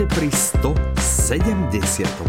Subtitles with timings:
[0.00, 2.24] Vítajte pri 178.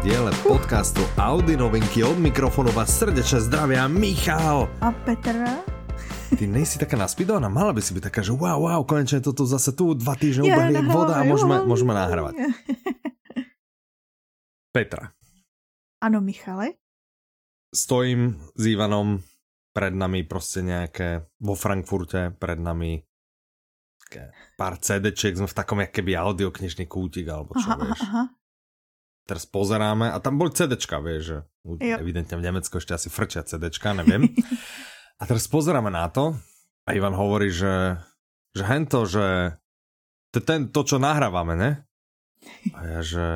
[0.00, 4.64] diele podcastu Audi novinky od mikrofonu vás srdečne zdravia Michal.
[4.80, 5.60] A Petra?
[6.32, 9.76] Ty nejsi taká naspidovaná, mala by si byť taká, že wow, wow, konečne toto zase
[9.76, 12.40] tu, dva týždne Ja ubehli voda a môžeme, môžeme nahrávať.
[14.72, 15.12] Petra,
[16.00, 16.80] Ano, Michale?
[17.68, 19.20] stojím s Ivanom,
[19.76, 23.04] pred nami proste nejaké, vo Frankfurte, pred nami
[24.54, 28.00] pár CDčiek, sme v takom jak keby audioknižný kútik, alebo čo, Aha, vieš.
[28.06, 28.24] aha.
[29.26, 31.38] Teraz pozeráme a tam boli CDčka, vieš, že
[31.82, 31.98] Jo.
[31.98, 34.30] evidentne v Nemecku ešte asi frčia CDčka, neviem.
[35.20, 36.38] a teraz pozeráme na to
[36.86, 37.98] a Ivan hovorí, že,
[38.54, 39.58] že hento, že
[40.30, 41.70] to ten, to, čo nahrávame, ne?
[42.70, 43.26] A ja, že,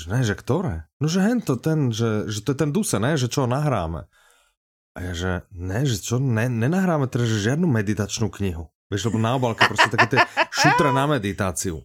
[0.00, 0.88] že ne, že ktoré?
[0.96, 3.20] No, že hento, ten, že, že to je ten Duse, ne?
[3.20, 4.08] Že čo nahráme.
[4.96, 8.72] A ja, že ne, že čo, ne, nenahráme teda, že žiadnu meditačnú knihu.
[8.86, 10.20] Vieš, lebo na obálke proste také tie
[10.54, 11.82] šutre na meditáciu.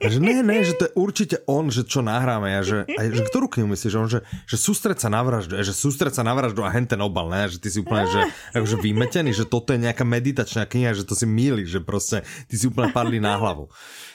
[0.00, 2.48] A že ne, ne, že to je určite on, že čo nahráme.
[2.48, 3.92] Ja, že, a že ktorú knihu myslíš?
[3.92, 5.60] Že On, že, že sústreť sa na vraždu.
[5.60, 7.52] Ja, že sústreť sa na vraždu a hen obal, ne?
[7.52, 8.20] Že ty si úplne, že,
[8.56, 12.54] akože vymetený, že toto je nejaká meditačná kniha, že to si míli, že proste ty
[12.56, 13.68] si úplne padli na hlavu.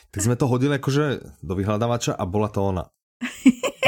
[0.09, 2.89] Tak sme to hodili akože do vyhľadávača a bola to ona.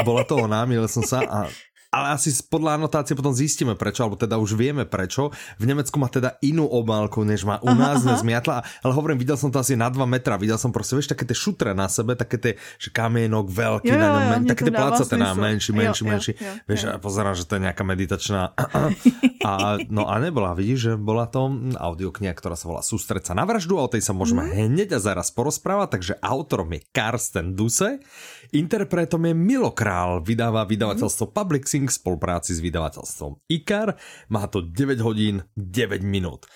[0.06, 1.50] Bola to ona, milil som sa a
[1.90, 5.30] ale asi podľa anotácie potom zistíme prečo, alebo teda už vieme prečo.
[5.56, 8.16] V Nemecku má teda inú obálku, než má u nás, aha.
[8.16, 8.56] nezmiatla.
[8.84, 11.36] Ale hovorím, videl som to asi na 2 metra, videl som proste, vieš, také tie
[11.36, 15.14] šutre na sebe, také tie, že kamienok veľký, Jo, jo, jo, men, také dává placaté
[15.16, 16.32] na menší, Jo, menší, jo, menší.
[16.36, 16.88] jo, Vieš, jo.
[16.92, 18.40] a pozerám, že to je nejaká meditačná.
[19.46, 21.46] A, no a nebola, vidíš, že bola to
[21.78, 25.00] audiokniha, ktorá sa volá Sústreť sa na vraždu a o tej sa môžeme hneď a
[25.00, 28.02] zaraz porozprávať, takže autorom je Karsten Duse,
[28.52, 33.96] interpretom je Milo Král, vydáva vydavateľstvo Public Sync v spolupráci s vydavateľstvom IKAR,
[34.28, 36.46] má to 9 hodín 9 minút.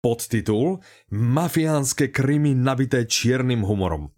[0.00, 0.78] Podtitul
[1.10, 4.08] Mafiánske krymy nabité čiernym humorom.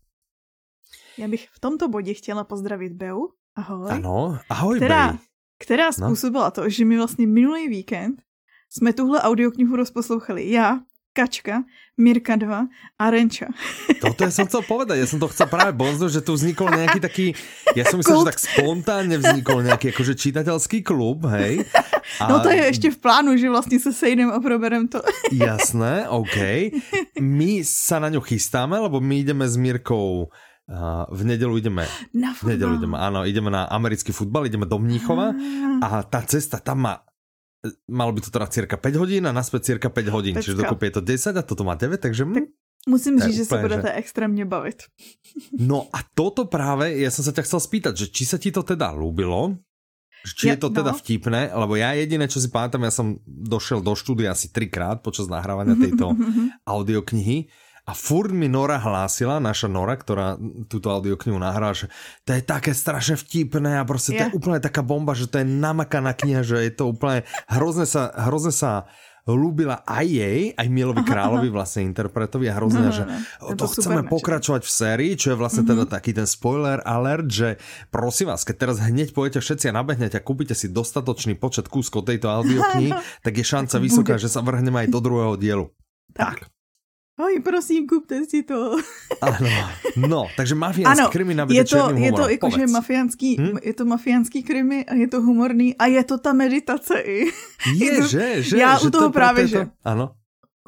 [1.18, 3.28] Já bych v tomto bodě chtěla pozdravit Beu.
[3.56, 3.90] Ahoj.
[3.90, 5.18] Ano, ahoj která, Bej.
[5.58, 5.92] která No.
[5.92, 8.22] způsobila to, že mi vlastně minulý víkend
[8.70, 10.50] jsme tuhle audioknihu rozposlouchali.
[10.50, 10.80] Já,
[11.12, 11.66] Kačka,
[11.98, 13.50] Mirka 2 a Renča.
[14.02, 16.98] Toto ja som chcel povedať, ja som to chcel práve bonznúť, že tu vznikol nejaký
[17.02, 17.26] taký,
[17.74, 18.30] ja som myslel, že Kult.
[18.30, 21.66] tak spontánne vznikol nejaký akože čitateľský klub, hej.
[22.22, 25.02] A No to je ještě v plánu, že vlastně se sejdem a proberem to.
[25.32, 26.36] Jasné, OK.
[27.20, 32.34] My sa na ňu chystáme, lebo my ideme s Mírkou uh, v nedelu ideme, Na
[32.34, 35.34] v nedelu ideme, áno, ideme na americký futbal, ideme do Mníchova
[35.82, 37.07] a tá cesta tam má
[37.88, 40.62] malo by to teda cirka 5 hodín a naspäť cirka 5 hodín, čiže Pecka.
[40.68, 42.46] dokopy je to 10 a toto má 9, takže hm,
[42.88, 44.82] Musím říct, že se budete extrémně bavit.
[45.58, 48.62] No a toto práve, ja som sa ťa chcel spýtať, že či sa ti to
[48.62, 49.58] teda ľúbilo,
[50.24, 50.98] že či Ja- je to teda no.
[50.98, 55.26] vtipné, lebo ja jediné, čo si pamätám, ja som došiel do štúdia asi trikrát počas
[55.28, 56.14] nahrávania tejto
[56.64, 57.50] audioknihy
[57.88, 60.36] a furt mi Nora hlásila, naša Nora, ktorá
[60.68, 61.88] túto audioknihu nahrala, že
[62.28, 65.48] to je také strašne vtipné a proste to je úplne taká bomba, že to je
[65.48, 68.84] namakaná kniha, že je to úplne hrozne sa, hrozne sa
[69.24, 73.16] ľúbila aj jej, aj Milovi Královi, vlastne interpretovi a hrozne, No, no, že no.
[73.44, 77.28] o, to to chceme pokračovať v sérii, čo je vlastne teda taký ten spoiler alert,
[77.28, 77.60] že
[77.92, 82.08] prosím vás, keď teraz hneď pojete všetci a nabehnete a kúpite si dostatočný počet kúskov
[82.08, 84.24] tejto audioknihy, tak je šanca Tak vysoká, bude.
[84.24, 85.68] že sa vrhneme aj do druhého dielu.
[86.16, 86.48] Tak.
[87.18, 88.78] Oj, prosím, kupte si to.
[89.26, 89.50] Áno.
[89.98, 93.58] No, takže mafiánský Ano, krimi je nabité to, je to jakože mafiánský, Hm?
[93.62, 97.26] je to mafiánský krimi a je to humorný a je to ta meditace i.
[97.74, 99.58] Je, to- že, že, já že u toho to, právě, je že.
[99.58, 100.14] to- Áno.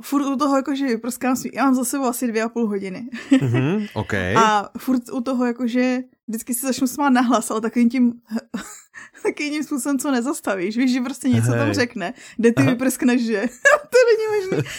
[0.02, 3.04] Furt u toho jakože vyprskám svý, já mám za sebou asi dvě a půl hodiny.
[3.40, 4.14] Mhm, OK.
[4.36, 8.12] A furt u toho jakože vždycky si začnu smát nahlas, ale takovým tím
[9.22, 10.76] takovým způsobem, co nezastavíš.
[10.76, 11.74] Víš, že prostě něco tam Hej.
[11.74, 12.70] řekne, kde ty Aha.
[12.70, 13.40] vyprskneš, že
[13.92, 14.70] to není možné.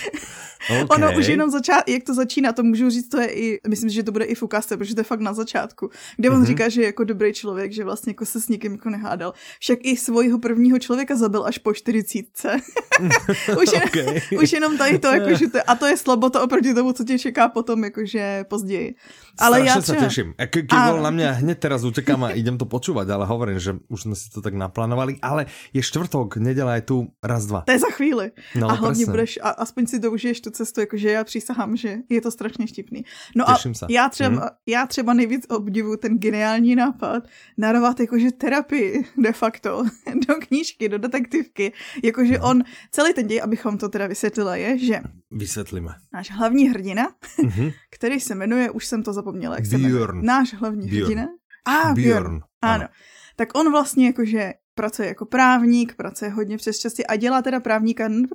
[0.70, 0.94] OK.
[0.94, 4.04] Ono už jenom začát, jak to začíná, to můžu říct, to je i, myslím, že
[4.04, 6.46] to bude i ukážce, protože to je fakt na začátku, kde on Mhm.
[6.46, 9.34] říká, že je jako dobrý člověk, že vlastně jako se s nikým jako nehádal.
[9.60, 12.58] Však i svojho prvního člověka zabil až po čtyřicítce.
[13.62, 13.98] už, jen, OK.
[14.44, 17.20] už jenom tady to, jako, že to, a to je slabota oproti tomu, co tě
[17.20, 18.96] čeká potom, jakože později.
[19.40, 20.34] Ale Strašne já třeba, teším.
[20.38, 21.02] A ke, Áno.
[21.02, 24.28] na mňa, hneď teraz utekám a idem to počúvať, ale hovorím, že už sme si
[24.30, 27.64] to tak naplánovali, ale je štvrtok, nedela je tu, raz, dva.
[27.64, 28.32] to je za chvíli.
[28.56, 29.12] No, a hlavně presne.
[29.12, 32.68] budeš, a aspoň si to užiješ tu cestu, jakože já přísahám, že je to strašně
[32.68, 33.06] štipný.
[33.36, 33.86] No a Těším se.
[33.90, 34.42] já třeba, Mhm.
[34.68, 37.24] já třeba nejvíc obdivu ten geniální nápad
[37.58, 39.84] narovat jakože terapii de facto
[40.28, 41.74] do knížky, do detektivky.
[42.04, 42.50] Jakože No.
[42.50, 45.02] on, celý ten děj, abychom to teda vysvětlili, je, že
[45.32, 45.90] Vysvetlíme.
[46.14, 47.08] náš hlavní hrdina,
[47.44, 47.70] Mhm.
[47.92, 49.94] který se jmenuje, už jsem to zapomněla, jak se jmenuje.
[50.06, 50.22] Björn.
[50.26, 51.06] Náš hlavní Björn.
[51.06, 51.28] hrdina.
[51.66, 51.96] A, Björn.
[51.96, 52.40] Björn.
[52.62, 52.88] Ano.
[53.36, 58.08] Tak on vlastně jakože pracuje jako právník, pracuje hodně přes časy a dělá teda právníka
[58.08, 58.28] ne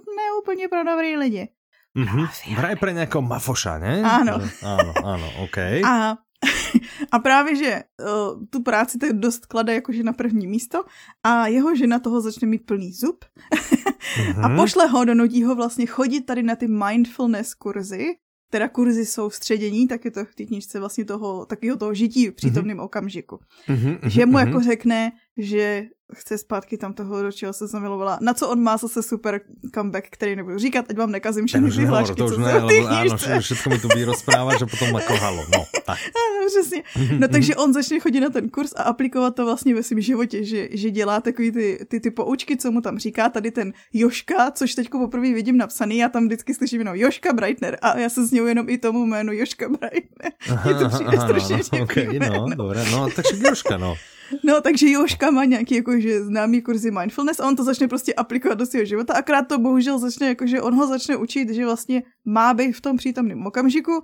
[0.43, 1.49] úplně pro dobrý lidi.
[1.97, 2.29] Mhm.
[2.53, 4.05] Vraj pre nejakého mafoša, ne?
[4.05, 4.37] Áno.
[4.61, 5.81] Áno, áno, OK.
[5.81, 6.21] A
[7.11, 10.85] A právě, že uh, tu práci tak dost klade jakože na první místo
[11.25, 14.45] a jeho žena toho začne mít plný zub mm-hmm.
[14.45, 18.17] a pošle ho, donutí ho vlastně chodit tady na ty mindfulness kurzy,
[18.51, 22.29] teda kurzy jsou středění, tak je to v té knižce vlastně toho, takového toho žití
[22.29, 22.85] v přítomném mm-hmm.
[22.85, 23.39] okamžiku.
[23.69, 24.47] Mm-hmm, že mu mm-hmm.
[24.47, 28.19] jako řekne, že chce zpátky tam toho, do čeho se zamilovala.
[28.21, 29.41] Na co on má zase super
[29.75, 33.73] comeback, který nebudu říkat, ať vám nekazím všechny ty hlášky, to už ne, ano, všechno
[33.73, 35.45] mi tu rozprávat, že potom jako halo.
[35.57, 35.99] No, tak.
[36.27, 36.83] Ano, přesně.
[37.19, 40.45] No takže on začne chodit na ten kurz a aplikovat to vlastně ve svém životě,
[40.45, 44.51] že, že dělá takový ty, ty, ty poučky, co mu tam říká, tady ten Joška,
[44.51, 48.29] což teď poprvé vidím napsaný, já tam vždycky slyším jenom Joška Breitner a já se
[48.29, 50.33] sněju jenom i tomu jménu Joška Breitner.
[50.51, 53.97] Aha, Je to přijde aha, strašně no, okay, no, dobré, no, takže Joška, no.
[54.45, 58.59] No, takže Joška má nějaký jakože známý kurzy mindfulness a on to začne prostě aplikovat
[58.59, 62.55] do svého života, akrát to bohužel začne, jakože on ho začne učit, že vlastně má
[62.55, 64.03] být v tom přítomném okamžiku,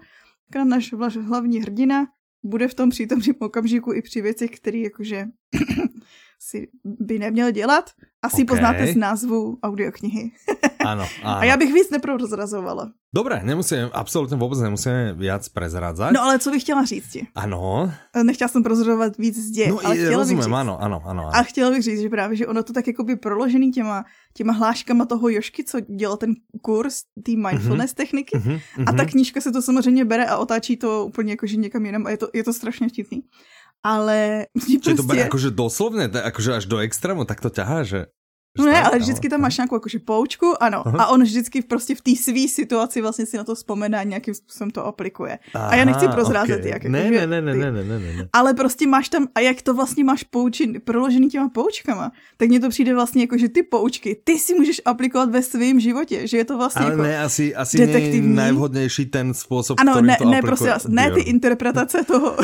[0.50, 2.06] akrát náš hlavní hrdina
[2.42, 5.26] bude v tom přítomném okamžiku i při věcech, které jakože
[6.38, 7.90] si by neměl dělat.
[8.22, 8.44] Asi okay.
[8.44, 10.30] poznáte z názvu audioknihy.
[10.86, 11.38] ano, ano.
[11.38, 12.92] A já bych víc neprozrazovala.
[13.14, 16.12] Dobré, nemusíme, absolutně vůbec nemusíme víc prezradzať.
[16.12, 17.26] No ale co bych chtěla říct ti?
[17.34, 17.92] Ano.
[18.22, 21.30] Nechtěla jsem prozrazovat víc zde, no, ale chtěla rozumím, bych říct, ano, ano, ano, ano.
[21.34, 24.04] A chtěla bych říct, že právě, že ono to tak jako by proložený těma,
[24.34, 27.96] těma hláškama toho Jošky, co dělal ten kurz té mindfulness mm-hmm.
[27.96, 28.36] techniky.
[28.36, 28.60] Mm-hmm.
[28.86, 32.10] A ta knížka se to samozřejmě bere a otáčí to úplně jakože někam jinam a
[32.10, 33.22] je to, je to strašně vtipný
[33.82, 34.46] ale...
[34.66, 34.96] Čiže prostě...
[34.96, 38.06] to bude jakože doslovně, jakože až do extrému, tak to ťahá, že...
[38.58, 40.82] No ne, ale vždycky tam máš nějakou jakože poučku, ano.
[40.88, 41.04] Aha.
[41.04, 44.34] A on vždycky prostě v té své situaci vlastně si na to vzpomene a nějakým
[44.34, 45.38] způsobem to aplikuje.
[45.54, 46.70] Aha, a já nechci prozrázet, okay.
[46.70, 46.84] jak.
[46.84, 48.28] Ne, ne, ne, ne, ne, ne, ne, ne.
[48.32, 52.60] Ale prostě máš tam, a jak to vlastně máš poučin, proložený těma poučkama, tak mně
[52.60, 56.36] to přijde vlastně jako, že ty poučky, ty si můžeš aplikovat ve svém životě, že
[56.36, 58.34] je to vlastně ale jako ne, asi, asi detektivní.
[58.34, 62.36] nejvhodnější ten způsob, ano, ne, to ne, prostě ne ty interpretace toho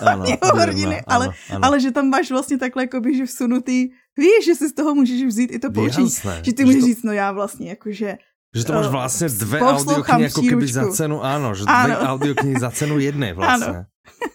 [0.00, 0.24] ano,
[0.54, 1.60] hrdiny, ale, ano.
[1.62, 5.24] ale že tam máš vlastně takhle jakoby, že vsunutý Víš, že si z toho můžeš
[5.24, 6.10] vzít i to poučení.
[6.42, 6.86] Že ty můžeš to...
[6.86, 8.18] říct, no já vlastně jakože
[8.54, 12.60] že to máš eh, vlastně dvě audioknihy jako keby za cenu, ano, že dvě audioknihy
[12.60, 13.66] za cenu jedné vlastně.
[13.66, 13.84] Ano.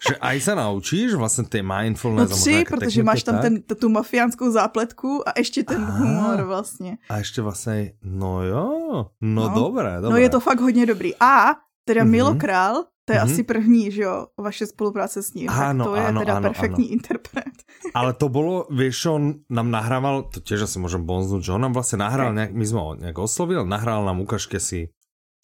[0.08, 2.30] že aj se naučíš vlastně ty mindfulness.
[2.30, 5.98] No tři, protože máš tam ten, tu mafiánskou zápletku a ještě ten Aha.
[5.98, 6.98] humor vlastně.
[7.08, 10.10] A ještě vlastně, no jo, no, no dobré, dobré.
[10.10, 11.12] No je to fakt hodně dobrý.
[11.20, 12.10] A teda mm-hmm.
[12.10, 13.32] Milo Král, to je mm-hmm.
[13.32, 15.50] asi první, že jo, vaše spolupráce s ním.
[15.50, 16.92] Ano, tak to je teda ano, perfektní ano.
[16.92, 17.54] interpret.
[17.94, 21.72] Ale to bylo, víš, on nám nahrával, to těž asi můžem bonznúť, že on nám
[21.72, 22.34] vlastně nahrál, okay.
[22.34, 24.88] nějak, my jsme ho nějak oslovil, nahrál nám ukážky si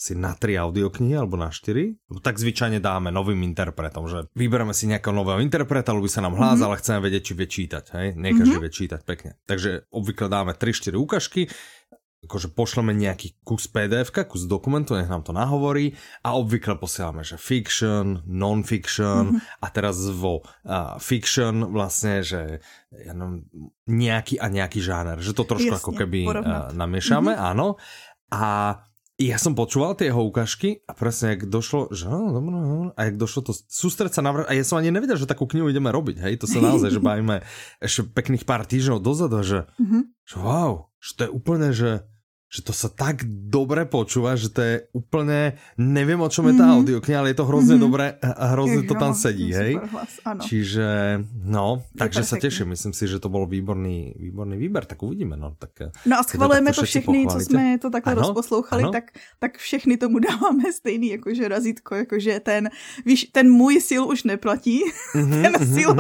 [0.03, 1.95] si na tři audioknihy alebo na čtyři.
[2.23, 6.59] Tak zvyčajně dáme novým interpretom, že vybereme si nějakého nového interpreta, ľubí se nám hlas,
[6.59, 6.65] mm-hmm.
[6.65, 7.85] ale chceme vědět, či vie čítať.
[7.95, 8.07] Hej?
[8.19, 8.67] Nie každý mm-hmm.
[8.67, 9.31] vie čítať pekne.
[9.47, 11.47] Takže obvykle dáme 3-4 ukážky
[12.23, 17.35] akože pošleme nejaký kus pdf kus dokumentu, nech nám to nahovorí a obvykle posielame, že
[17.35, 19.59] fiction, non-fiction mm-hmm.
[19.59, 22.63] a teraz vo uh, fiction vlastne, že
[22.95, 23.43] ja neviem,
[23.91, 27.51] nejaký a nejaký žáner, že to trošku Jasne, ako keby uh, namiešame, mm-hmm.
[27.51, 27.75] áno.
[28.33, 28.79] A
[29.21, 33.01] ja som počúval tie jeho ukážky a presne jak došlo, že no, no, no, a
[33.07, 35.93] jak došlo to sústreť sa na a ja som ani nevedel, že takú knihu ideme
[35.93, 37.45] robiť, hej, to sa naozaj, že bavíme
[37.83, 40.03] ešte pekných pár týždňov dozadu, že, mm-hmm.
[40.27, 41.91] že wow, že to je úplne, že
[42.53, 46.69] že to sa tak dobre počúva, že to je úplne, neviem o čom je tá
[46.69, 46.77] mm-hmm.
[46.85, 47.89] audiokniha, ale je to hrozně mm-hmm.
[47.89, 49.81] dobré a hrozně to tam sedí, hej?
[49.89, 50.87] Hlas, Čiže,
[51.33, 55.33] no, je takže sa teším, myslím si, že to bol výborný, výborný výber, tak uvidíme,
[55.33, 55.57] no.
[55.57, 58.21] Tak, no a schvalujeme to všechny, co jsme to takhle ano?
[58.21, 58.93] rozposlouchali, ano?
[58.93, 62.69] tak, tak všechny tomu dáváme stejný, jakože razítko, jakože ten,
[63.07, 64.85] víš, ten můj sil už neplatí,
[65.17, 65.75] mm-hmm, ten mm-hmm.
[65.75, 65.91] sil,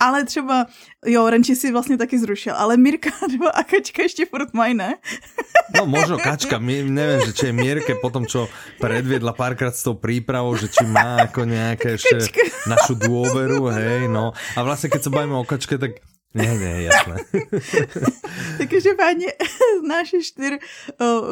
[0.00, 0.66] ale třeba,
[1.06, 4.94] jo, Renči si vlastně taky zrušil, ale Mirka nebo Akačka ještě furt mají, ne?
[5.76, 8.50] No, možno Kačka, neviem, že či je Mierke po tom, čo
[8.82, 12.26] predviedla párkrát s tou prípravou, že či má ako nejaké ešte
[12.66, 14.34] našu dôveru, hej, no.
[14.58, 16.02] A vlastne, keď sa bavíme o Kačke, tak
[16.34, 17.14] nie, nie, jasné.
[18.58, 19.26] Takže páně,
[19.86, 20.58] náš štyr,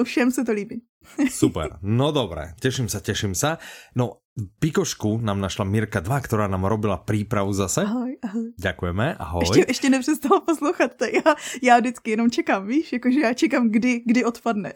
[0.05, 0.83] všem se to líbí.
[1.31, 3.59] Super, no dobré, teším sa, teším sa.
[3.95, 7.85] No Pikošku nám našla Mirka 2, která nám robila přípravu zase.
[7.85, 8.53] Ahoj, ahoj.
[8.57, 9.43] Děkujeme, ahoj.
[9.43, 14.03] Ještě, ještě nepřestala poslouchat, to já, já vždycky jenom čekám, víš, jakože já čekám, kdy,
[14.07, 14.73] kdy odpadne.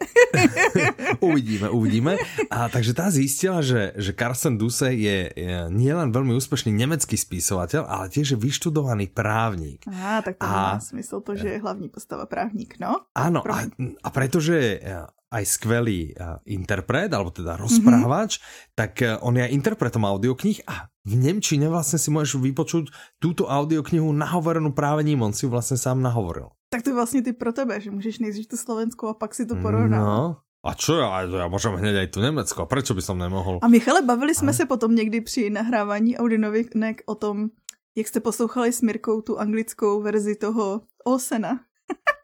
[1.19, 2.17] uvidíme, uvidíme.
[2.49, 7.85] A takže ta zjistila, že, že Carsten Duse je, je nielen velmi úspěšný německý spisovatel,
[7.87, 9.85] ale těž vyštudovaný právník.
[10.03, 12.95] A tak to a, má smysl to, že je hlavní postava právník, no?
[13.15, 13.61] Ano, a,
[14.03, 14.79] a pretože
[15.27, 18.71] aj skvelý uh, interpret, alebo teda rozprávač, mm-hmm.
[18.75, 24.11] tak uh, on je interpretom audioknih a v Nemčine vlastně si můžeš vypočuť túto audioknihu
[24.11, 26.49] nahovorenú práve ním, on si ju vlastně sám nahovoril.
[26.69, 29.45] Tak to je vlastně ty pro tebe, že můžeš nejdřív tu slovenskou a pak si
[29.45, 29.99] to porovnat.
[30.03, 30.35] No,
[30.67, 33.63] A čo ja, ja môžem hneď aj tu Nemecko, prečo by som nemohol?
[33.63, 37.49] A Michale, bavili jsme se potom někdy při nahrávání Audinovinek o tom,
[37.95, 41.59] jak jste poslouchali s Mirkou tu anglickou verzi toho Olsena.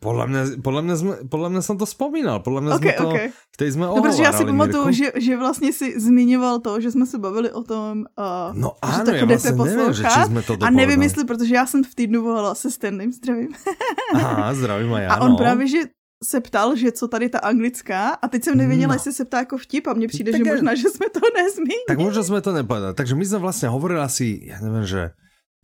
[0.00, 3.08] Podle mě, podle, mě jsme, podle mě jsem to vzpomínal, podle mě okay, jsme to,
[3.08, 3.30] okay.
[3.56, 7.06] teď jsme no, protože já si pamatuju, že, že vlastně si zmiňoval to, že jsme
[7.06, 10.70] se bavili o tom, uh, no že ano, já vlastně nevím, že jsme to A
[10.70, 13.48] nevím, jestli, protože já jsem v týdnu volala se Standym, zdravím.
[14.14, 15.36] Aha, zdravím a já, A on no.
[15.36, 15.78] právě, že
[16.24, 18.94] se ptal, že co tady ta anglická a teď jsem nevěděla, no.
[18.94, 20.54] jestli se ptá jako vtip a mně přijde, tak že je...
[20.54, 21.84] možná, že jsme to nezmínili.
[21.88, 22.94] Tak možná jsme to nepovedali.
[22.94, 25.10] Takže my jsme vlastně hovorili asi, já nevím, že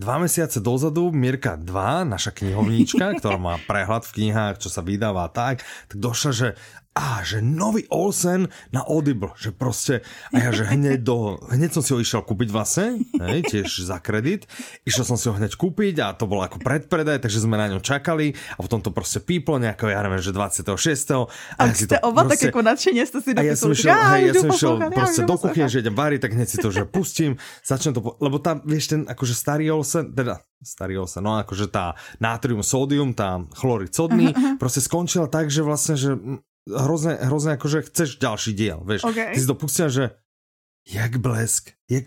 [0.00, 5.28] Dva mesiace dozadu Mirka 2, naša knihovníčka, ktorá má prehľad v knihách, čo sa vydáva
[5.28, 5.60] tak,
[5.92, 6.48] tak došla, že
[6.90, 10.00] a že nový Olsen na Audible, že prostě,
[10.34, 14.02] a ja že hneď do, hneď som si ho išiel kúpiť vlastne, hej, tiež za
[14.02, 14.50] kredit,
[14.82, 17.78] išiel som si ho hneď kúpiť a to bolo ako predpredaj, takže sme na ňom
[17.78, 21.14] čakali a potom to prostě píplo nejako, ja neviem, že 26.
[21.14, 21.26] A,
[21.58, 23.94] a ja si to oba prostě, tak jako nadšeně ste si a ja som išiel,
[23.94, 26.84] hej, ja som išiel prostě do kuchyne, že idem variť, tak hneď si to, že
[26.84, 31.70] pustím, začnem to, lebo tam, vieš, ten akože starý Olsen, teda starý Olsen, no akože
[31.70, 36.18] tá nátrium, sódium, tá chlorid sodný, prostě skončila tak, že vlastne, že
[36.76, 39.04] hrozně, hrozně jako, že chceš další díl, víš.
[39.04, 39.34] Okay.
[39.34, 40.10] Ty si to pustil, že
[40.88, 42.04] jak blesk, jak,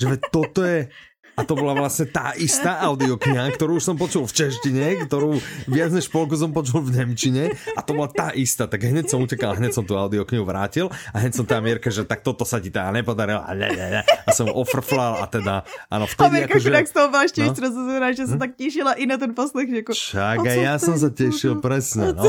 [0.00, 0.88] že toto je,
[1.32, 5.88] a to bola vlastne tá istá audiokniha, ktorú už som počul v češtine, ktorú viac
[5.88, 8.68] než polku som počul v nemčine a to bola tá istá.
[8.68, 12.04] Tak hneď som utekal, hneď som tú audioknihu vrátil a hneď som tam Mierka, že
[12.04, 14.02] tak toto sa ti teda nepodarilo a, ne, ne, ne.
[14.04, 16.28] a som ofrflal a teda, ano, vtedy...
[16.28, 17.54] A Mierka chudák z toho ešte no?
[18.12, 18.36] že hm?
[18.36, 19.72] tak tešila i na ten poslech.
[19.72, 22.28] Jako, Však a ja som sa tešil, presne, no.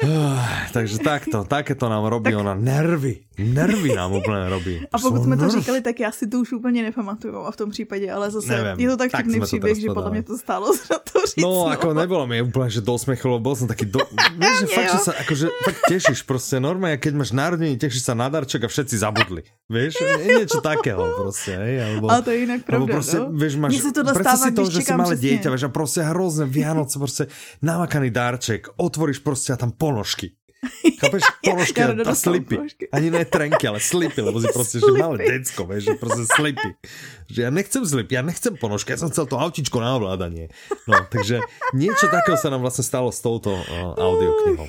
[0.72, 1.44] Takže takto,
[1.76, 2.40] to nám robí tak...
[2.40, 2.54] ona.
[2.54, 4.74] Nervy, nervy nám úplně robí.
[4.92, 7.70] A pokud jsme to říkali, tak já si to už úplně nepamatuju a v tom
[7.70, 10.98] případě, ale zase Nevím, je to tak vtipný příběh, že podle mě to stálo za
[11.12, 11.44] to říct.
[11.44, 11.70] No, no.
[11.70, 14.00] jako nebylo mi úplně, že do smechu, lebo bol som taký, do...
[14.40, 18.14] Víš, že fakt, že sa, akože, fakt tešíš prostě normálně, keď máš narodení, tešíš sa
[18.14, 19.42] na darček a všetci zabudli.
[19.70, 19.94] Víš,
[20.26, 23.30] niečo takého prostě, hej, alebo, ale to je jinak pravda, prostě, no?
[23.32, 26.44] Víš, máš, se to dostává, si to, že si malé dieťa, víš, a prostě hrozně
[26.44, 27.26] Vianoce, prostě
[27.62, 30.38] namakaný dárček, otvoríš prostě a tam ponožky.
[31.00, 31.22] Chápeš?
[31.48, 32.56] Ponožky a, a slipy.
[32.92, 36.70] Ani ne trenky, ale slipy, lebo si prostě, že malé decko, vieš, že prostě slipy.
[37.32, 40.52] Že ja nechcem slipy, ja nechcem ponožky, ja som chcel to autičko na ovládanie.
[40.84, 41.40] No, takže
[41.72, 44.66] niečo takého sa nám vlastne stalo s touto uh, audioknihou.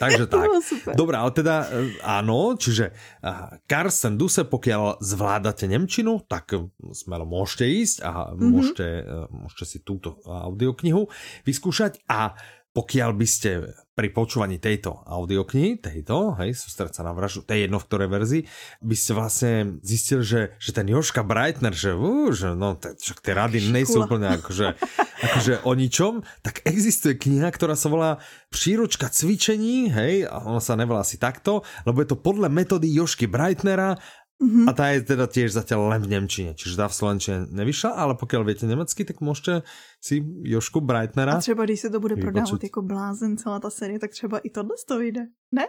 [0.00, 0.48] Takže tak.
[0.96, 6.56] Dobrá, ale teda uh, áno, čiže uh, Karsten Duse, pokiaľ zvládate Nemčinu, tak
[6.96, 11.10] smelo môžete ísť a môžete, uh, môžete si túto audioknihu
[11.44, 12.38] vyskúšať a
[12.72, 13.50] pokiaľ by ste
[13.92, 18.42] pri počúvaní tejto audioknihy, tejto, hej, sústrať sa na vraždu, tej jedno v ktorej verzii,
[18.80, 19.52] by ste vlastne
[19.84, 24.08] zistili, že, že ten Joška Breitner, že, uh, že no, te, však tie rady nejsú
[24.08, 24.80] úplne akože,
[25.28, 28.10] akože o ničom, tak existuje kniha, ktorá sa volá
[28.48, 33.28] Příručka cvičení, hej, a ona sa nevolá asi takto, lebo je to podľa metódy Jošky
[33.28, 34.00] Breitnera
[34.42, 34.66] Mm-hmm.
[34.66, 38.18] A tá je teda tiež zatiaľ len v Nemčine, čiže tá v Slovenčine nevyšla, ale
[38.18, 39.62] pokiaľ viete nemecky, tak môžete
[40.02, 41.38] si Jošku Breitnera...
[41.38, 42.32] A třeba když se to bude vypočuť.
[42.34, 45.20] prodávat jako blázen celá ta série, tak třeba i tohle to vyjde,
[45.52, 45.66] ne?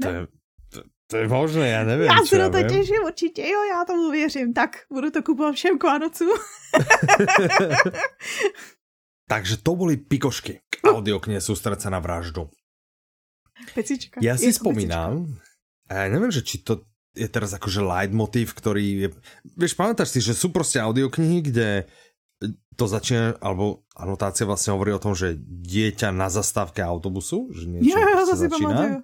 [0.00, 0.02] ne?
[0.02, 0.26] To, je,
[0.72, 2.06] to, to je možné, já nevím.
[2.06, 4.54] Já se na to těším, určitě, jo, já tomu věřím.
[4.54, 6.38] Tak, budu to kupovat všem k Vánocům.
[9.28, 12.48] Takže to byly pikošky k audioknihe Sústreť sa na vraždu.
[13.74, 14.20] Pecička.
[14.24, 15.28] Já si vzpomínám,
[15.88, 16.84] a ja neviem, že či to
[17.18, 19.08] je teraz akože leitmotiv, ktorý je...
[19.58, 21.90] Vieš, pamätáš si, že sú proste audioknihy, kde
[22.78, 27.98] to začína, alebo anotácia vlastne hovorí o tom, že dieťa na zastávke autobusu, že niečo
[27.98, 29.02] ja, to začína.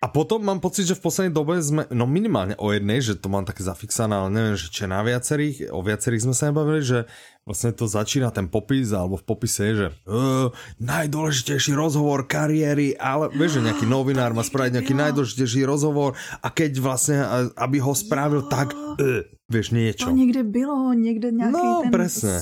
[0.00, 3.28] A potom mám pocit, že v poslednej dobe sme, no minimálne o jednej, že to
[3.28, 7.04] mám také zafixané, ale neviem, že či na viacerých, o viacerých sme sa nebavili, že
[7.44, 10.48] vlastne to začína ten popis, alebo v popise je, že uh,
[10.80, 16.80] najdôležitejší rozhovor kariéry, ale vieš, že nejaký novinár má spraviť nejaký najdôležitejší rozhovor a keď
[16.80, 17.20] vlastne,
[17.60, 20.06] aby ho spravil tak, uh, vieš, niečo.
[20.08, 22.34] To niekde bylo, niekde nejaký no, ten presne.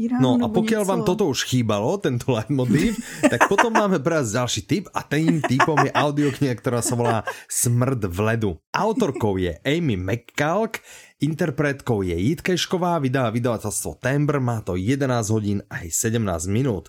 [0.00, 3.00] Irán, no a pokiaľ vám toto už chýbalo, tento leitmotiv,
[3.32, 7.24] tak potom máme pre vás ďalší tip a tým typom je audiokniha, ktorá sa volá
[7.48, 8.50] Smrd v ledu.
[8.72, 10.80] Autorkou je Amy McCalk,
[11.20, 16.88] interpretkou je Jitkešková, vydá vydavateľstvo Tembr, má to 11 hodín aj 17 minút.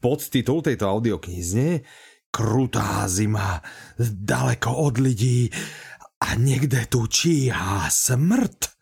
[0.00, 1.74] Podtitul tejto audioknihy znie
[2.30, 3.58] Krutá zima,
[3.98, 5.50] daleko od lidí
[6.22, 8.79] a niekde tu číhá smrt.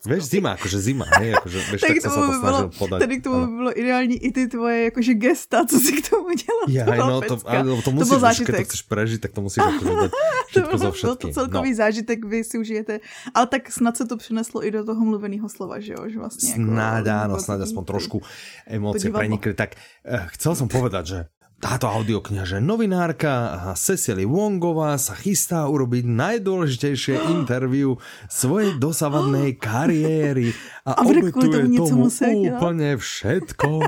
[0.00, 2.98] Víš, zima, jakože zima, hej, jakože, víš, tak, tak jsem se to snažil podať.
[3.00, 6.28] Tady k tomu by bylo ideální i ty tvoje jakože gesta, co si k tomu
[6.32, 6.66] dělal.
[6.68, 8.46] Ja, no, to, ale to musíš, to zážitek.
[8.48, 10.10] keď to chceš prežiť, tak to musíš akože dať
[10.48, 11.16] všetko zo všetkým.
[11.20, 11.76] to celkový no.
[11.76, 12.94] zážitek, vy si užijete.
[13.36, 16.08] Ale tak snad se to přineslo i do toho mluveného slova, že jo?
[16.08, 18.16] Že vlastně jako, snáď áno, snáď aspoň trošku
[18.64, 19.52] emócie prenikli.
[19.52, 21.18] Tak eh, chcel som povedať, že
[21.60, 28.00] táto audiokniha, novinárka Cecily Wongová sa chystá urobiť najdôležitejšie interview
[28.32, 30.56] svojej dosavadnej kariéry
[30.88, 33.70] a, a obetuje tomu, tomu úplne všetko.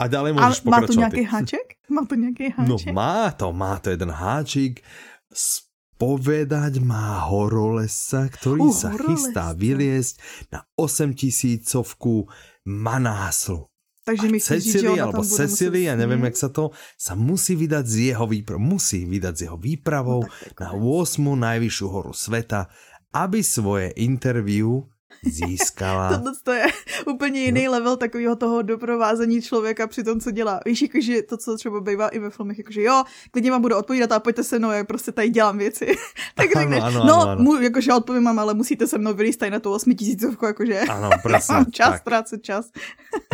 [0.00, 1.66] A ďalej môžeš a má to nejaký háček?
[1.92, 2.72] Má to nejaký háček?
[2.72, 4.80] No má to, má to jeden háčik.
[5.28, 9.04] Spovedať má horolesa, ktorý uh, sa horolesa.
[9.04, 10.14] chystá vyliesť
[10.56, 12.32] na 8 tisícovku
[12.64, 13.69] Manáslu.
[14.10, 18.26] Takže mi Cecily, alebo Cecily, ja neviem, jak sa to, sa musí vydať z jeho
[18.26, 21.22] výpravou, musí vydať z jeho výpravou no, na 8.
[21.22, 22.66] najvyššiu horu sveta,
[23.14, 24.82] aby svoje interview
[25.22, 26.08] získala.
[26.16, 26.66] Tohle to je
[27.06, 27.72] úplně jiný no.
[27.72, 30.60] level takového toho doprovázení člověka při tom, co dělá.
[30.66, 34.12] Víš, jakože to, co třeba bývá i ve filmech, jakože jo, klidně vám budu odpovídat
[34.12, 35.86] a pojďte se mnou, já prostě tady dělám věci.
[36.34, 37.42] tak ano, řekneš, ano, no, ano, ano.
[37.42, 41.10] Mu, jakože odpovím vám, ale musíte se mnou vylíst tady na tu osmitisícovku, jakože ano,
[41.22, 42.04] presne, čas, tak.
[42.04, 42.70] trácet čas.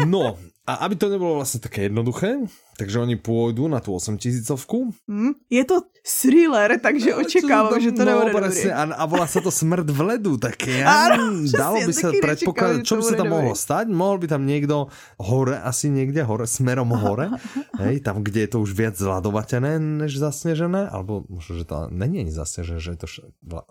[0.06, 2.36] no, a aby to nebylo vlastně také jednoduché,
[2.78, 4.66] takže oni půjdou na tu 8000
[5.06, 5.80] mm, Je to
[6.22, 9.90] thriller, takže no, očekávám, že to no, nebude presne, a, a volá se to Smrt
[9.90, 13.88] v ledu, tak ja, ano, dalo by se předpokládat, čo by se tam mohlo stať?
[13.88, 14.86] Mohl by tam někdo
[15.18, 17.30] hore, asi někde hore, smerom hore,
[17.78, 22.20] hej, tam, kde je to už viac zladovatené než zasněžené, alebo možno, že to není
[22.20, 23.06] ani zasněžené, že je to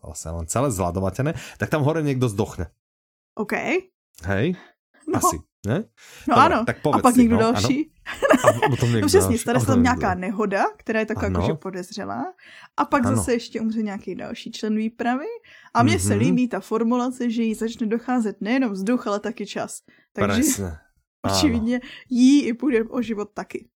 [0.03, 2.67] vlastně len celé zladovatené, tak tam hore někdo zdochne.
[3.35, 3.53] OK.
[4.23, 4.55] Hej,
[5.07, 5.19] no.
[5.19, 5.37] asi.
[5.65, 5.83] Ne?
[6.27, 7.91] No Dobre, ano, tak a pak si, někdo no, další.
[8.43, 8.63] Ano.
[8.65, 12.33] A potom někdo no přesně, stane se tam nějaká nehoda, která je taková jakože podezřelá.
[12.77, 13.15] A pak ano.
[13.15, 15.25] zase ještě umře nějaký další člen výpravy.
[15.73, 16.07] A mně mm-hmm.
[16.07, 16.19] se mhm.
[16.19, 19.81] líbí ta formulace, že jí začne docházet nejenom vzduch, ale taky čas.
[20.13, 20.79] Takže Presne.
[21.25, 23.69] očividně jí i půjde o život taky.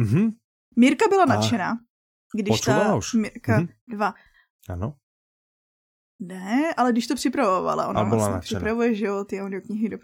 [0.00, 0.32] Mm-hmm.
[0.76, 1.78] Mírka byla nadšená,
[2.34, 3.14] když ta už.
[3.14, 3.68] Mírka mm-hmm.
[3.88, 4.14] dva
[4.68, 4.94] ano.
[6.22, 9.98] Ne, ale když to připravovala, ona vlastně připravuje, že jo, ty audioknihy do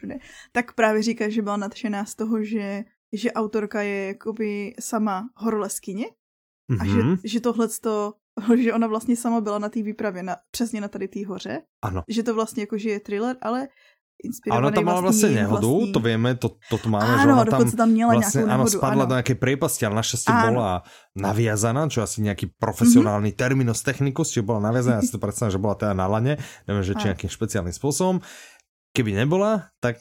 [0.52, 6.06] tak právě říká, že byla nadšená z toho, že, že autorka je jakoby sama horoleskyně
[6.06, 6.78] mm-hmm.
[6.80, 7.16] a že, mhm.
[7.24, 8.14] že tohle to,
[8.56, 11.62] že ona vlastně sama byla na té výpravě, na, přesně na tady té hoře.
[11.82, 12.02] Ano.
[12.08, 13.68] Že to vlastně jako, že je thriller, ale
[14.24, 15.92] inspirovaný ona tam mala vlastně nehodu, vlastní...
[15.92, 18.70] to víme, to, to, to máme, áno, že ona tam, tam měla vlastně, ano, nehodu,
[18.70, 19.06] spadla ano.
[19.06, 20.82] do nějaké prejpasti, ale naštěstí byla
[21.16, 23.36] naviazaná, čo asi nějaký profesionální mm-hmm.
[23.36, 26.36] terminus technicus, či byla naviazaná, já si to představím, že byla teda na lane,
[26.68, 28.20] nevím, že či nějakým speciálním způsobem.
[28.92, 29.96] Keby nebyla, tak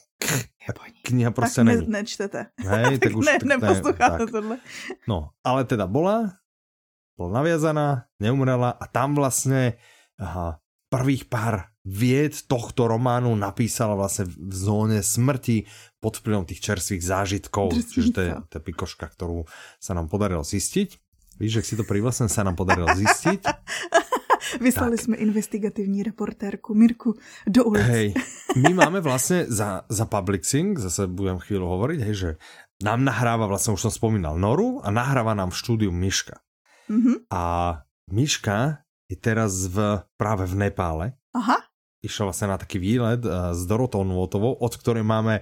[1.06, 1.82] kniha prostě není.
[1.82, 2.45] Ne, nečtete.
[2.60, 4.32] Hej, tak, tak už, ne, tak neposloucháte tak.
[4.32, 4.58] tohle.
[5.08, 6.32] No, ale teda byla,
[7.17, 9.73] byla naviazaná, neumrela a tam vlastně
[10.19, 15.63] aha, prvých pár vied tohto románu napísala vlastne v zóne smrti
[16.04, 17.91] pod vplyvom tých čerstvých zážitkov, Drsvíca.
[17.95, 19.47] čiže to je tá pikoška, ktorú
[19.80, 21.00] sa nám podarilo zistiť.
[21.39, 23.41] Víš, že si to privlastne sa nám podarilo zistiť.
[24.63, 25.04] Vyslali tak.
[25.06, 27.13] jsme investigativní reportérku Mirku
[27.47, 27.84] do ulic.
[27.84, 28.13] Hej,
[28.56, 32.30] my máme vlastně za, za Publixing, zase budem chvíľu hovoriť, hej, že
[32.84, 36.39] nám nahráva, vlastně už som spomínal Noru a nahráva nám v štúdiu Miška.
[36.89, 37.15] Mm -hmm.
[37.32, 37.43] A
[38.12, 38.78] Miška
[39.10, 41.13] je teraz v, práve v Nepále.
[41.34, 41.67] Aha
[42.05, 45.41] išla vlastne na taký výlet uh, s Dorotou Nôtovou, od ktorej máme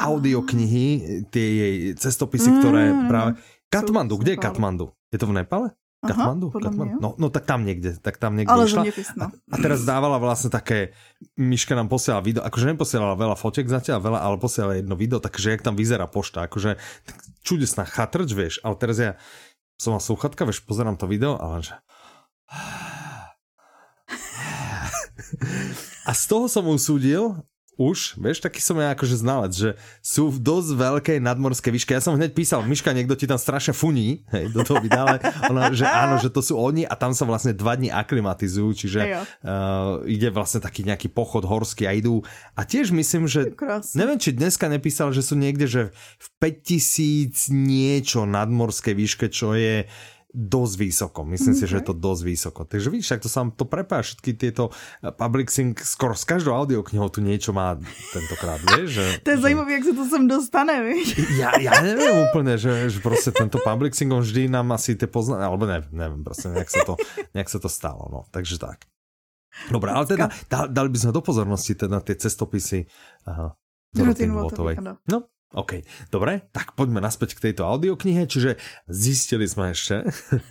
[0.00, 0.86] audioknihy,
[1.28, 3.30] tie jej cestopisy, mm, ktoré práve...
[3.72, 4.86] Katmandu, kde je Katmandu?
[5.12, 5.72] Je to v Nepale?
[6.02, 6.50] Katmandu?
[6.50, 6.98] Aha, Katmandu?
[6.98, 8.82] No, no tak tam niekde, tak tam niekde Ale išla.
[9.14, 9.30] No.
[9.30, 10.98] A, a teraz dávala vlastne také,
[11.38, 15.54] Miška nám posielala video, akože neposielala veľa fotek zatiaľ, veľa, ale posielala jedno video, takže
[15.54, 16.74] jak tam vyzerá pošta, akože
[17.46, 19.12] čudesná chatrč, vieš, ale teraz ja
[19.78, 21.74] som mal sluchatka, vieš, pozerám to video a len že...
[26.08, 27.38] A z toho som usúdil,
[27.80, 29.70] už, vieš, taký som ja akože znalec, že
[30.04, 31.96] sú v dosť veľkej nadmorskej výške.
[31.96, 35.16] Ja som hneď písal, Miška, niekto ti tam strašne funí, hej, do toho vydále,
[35.48, 39.00] ona, že áno, že to sú oni a tam sa vlastne dva dní aklimatizujú, čiže
[39.24, 42.20] uh, ide vlastne taký nejaký pochod horský a idú.
[42.52, 43.96] A tiež myslím, že, Krásne.
[43.96, 45.82] neviem, či dneska nepísal, že sú niekde, že
[46.20, 49.88] v 5000 niečo nadmorskej výške, čo je
[50.32, 51.28] dosť vysoko.
[51.28, 51.60] Myslím okay.
[51.60, 52.60] si, že je to dosť vysoko.
[52.64, 56.56] Takže víš, tak to sa to prepája všetky tieto eh, public sync, skoro s každou
[56.56, 57.76] audioknihou tu niečo má
[58.16, 58.96] tentokrát, vieš?
[58.96, 59.42] Že, to je že...
[59.44, 61.08] zajímavé, jak se to sem dostane, víš?
[61.42, 65.08] Ja, ja neviem úplne, že, že proste tento public sync, on vždy nám asi tie
[65.08, 66.94] pozná, alebo neviem, neviem, proste nejak sa to,
[67.36, 68.20] nejak sa to stalo, no.
[68.30, 68.84] Takže tak.
[69.68, 72.88] Dobre, ale teda dali by sme do pozornosti teda tie cestopisy
[73.28, 73.52] uh,
[73.92, 74.80] Doroty Nôtovej.
[75.04, 78.56] No, OK, dobre, tak poďme naspäť k tejto audioknihe, čiže
[78.88, 80.08] zistili sme ešte,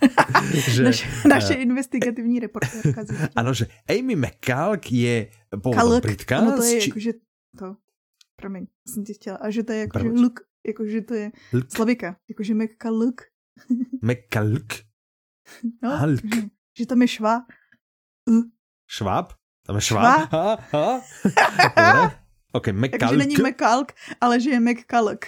[0.74, 0.82] že...
[0.86, 3.02] Naš, naše uh, investigativní reportérka
[3.34, 6.38] Ano, že Amy McCalk je pôvodom Britka.
[6.38, 6.88] Ano, to je či...
[6.94, 7.12] jakože
[7.58, 7.76] to,
[8.38, 10.36] promiň, jsem ti chtěla, a že to je jakože look,
[10.66, 11.66] jakože to je look.
[11.70, 13.18] slavika, jakože McCalk.
[14.06, 14.86] McCalk?
[15.82, 16.22] No, Hulk.
[16.22, 16.40] Že,
[16.78, 17.34] že tam je šva.
[18.30, 18.46] Uh.
[18.86, 19.34] Šváb?
[19.66, 20.30] Tam je šváb?
[20.30, 22.12] Ha.
[22.52, 23.00] Ok, McCulloch.
[23.00, 25.24] Takže není McCulloch, ale že je McCulloch.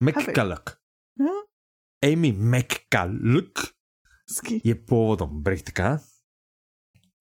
[0.00, 0.80] McCulloch.
[1.20, 1.32] No?
[2.04, 3.76] Amy McCulloch
[4.64, 6.02] je pôvodom Britka,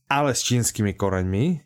[0.10, 1.62] ale s čínskymi koreňmi,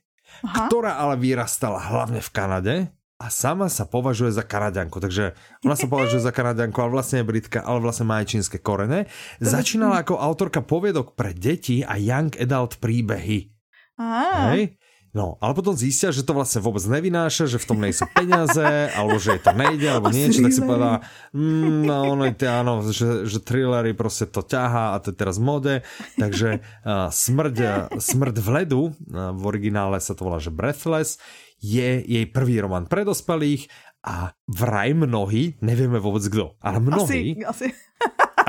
[0.46, 0.68] Aha.
[0.68, 2.76] ktorá ale vyrastala hlavne v Kanade
[3.20, 5.00] a sama sa považuje za Kanadianku.
[5.00, 5.36] Takže
[5.68, 9.12] ona sa považuje za Kanadianku, ale vlastne je Britka, ale vlastne má aj čínske korene.
[9.44, 13.52] Začínala ako autorka poviedok pre deti a young adult príbehy.
[14.00, 14.56] Aha.
[14.56, 14.79] Hej?
[15.10, 19.18] No, ale potom zistia, že to vlastne vôbec nevynáša, že v tom nejsú peniaze, alebo
[19.18, 21.02] že to nejde, alebo niečo, tak si povedá,
[21.34, 25.82] mm, no, ono, áno, že, že thrillery proste to ťahá a to je teraz mode,
[26.22, 31.18] takže uh, smrť, smrť v ledu, uh, v originále sa to volá, že Breathless,
[31.58, 33.66] je jej prvý román pre dospelých
[34.06, 37.68] a vraj mnohí, nevieme vôbec kto, ale mnohí, asi, asi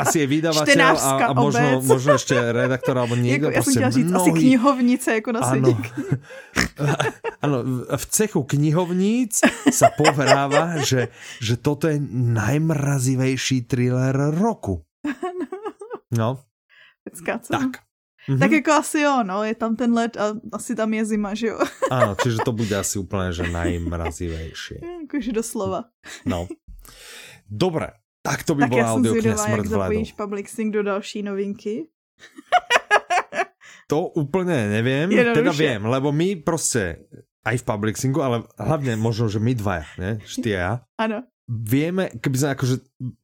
[0.00, 3.52] asi je vydavateľ a, a možno, možno ešte redaktor alebo niekto.
[3.52, 5.70] Jako, ja som chtěla říct, asi knihovnice jako na ano,
[7.44, 7.56] ano,
[7.96, 14.82] v cechu knihovníc sa povráva, že, že toto je najmrazivejší thriller roku.
[16.10, 16.42] No.
[17.46, 17.86] Tak.
[18.28, 18.38] Mm-hmm.
[18.38, 21.46] Tak jako asi jo, no, je tam ten led a asi tam je zima, že
[21.54, 21.58] jo.
[21.90, 25.06] Áno, čiže to bude asi úplne, že najmrazivejšie.
[25.06, 25.94] Jakože doslova.
[26.26, 26.50] No.
[27.46, 30.00] Dobre, tak to by tak bola audiokniha Smrt v ledu.
[30.04, 31.88] Tak Public Sync do další novinky.
[33.90, 34.12] to
[34.44, 35.38] neviem, Jednoduše.
[35.40, 37.09] teda viem, lebo my proste
[37.40, 40.11] aj v Public Syncu, ale hlavne možno, že my dvaja, ne?
[40.28, 40.85] Štia.
[41.00, 41.24] Áno.
[41.50, 42.76] Vieme, keby sme akože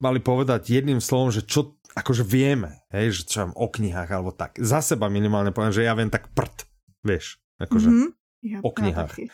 [0.02, 4.58] mali povedať jedným slovom, že čo akože vieme, hej, že čo o knihách alebo tak.
[4.60, 6.68] Za seba minimálne poviem, že ja viem tak prd,
[7.00, 8.08] vieš, akože mm-hmm.
[8.50, 9.14] ja, o knihách.
[9.16, 9.30] Ja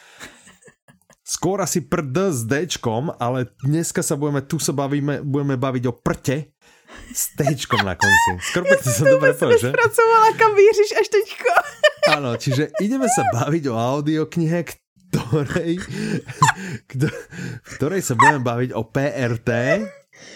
[1.33, 5.97] skôr asi prd s Dčkom, ale dneska sa budeme, tu sa bavíme, budeme baviť o
[5.97, 6.53] prte
[7.09, 8.31] s Dčkom na konci.
[8.53, 9.73] Skoro ja sa dobre povedal, že?
[9.73, 11.51] spracovala, kam vířiš až teďko.
[12.21, 14.61] Áno, čiže ideme sa baviť o audioknihe,
[15.09, 15.81] ktorej,
[17.77, 19.51] ktorej sa budeme baviť o PRT,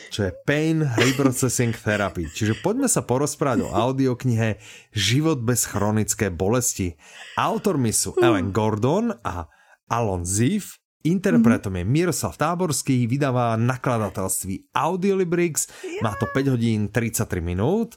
[0.09, 2.33] čo je Pain Reprocessing Therapy.
[2.33, 4.57] Čiže poďme sa porozprávať o audioknihe
[4.97, 6.97] Život bez chronické bolesti.
[7.37, 9.45] Autormi sú Ellen Gordon a
[9.93, 15.71] Alon Ziv, Interpretom je Miroslav Táborský, vydává nakladatelství Audiolibrix,
[16.03, 17.95] má to 5 hodín 33 minút,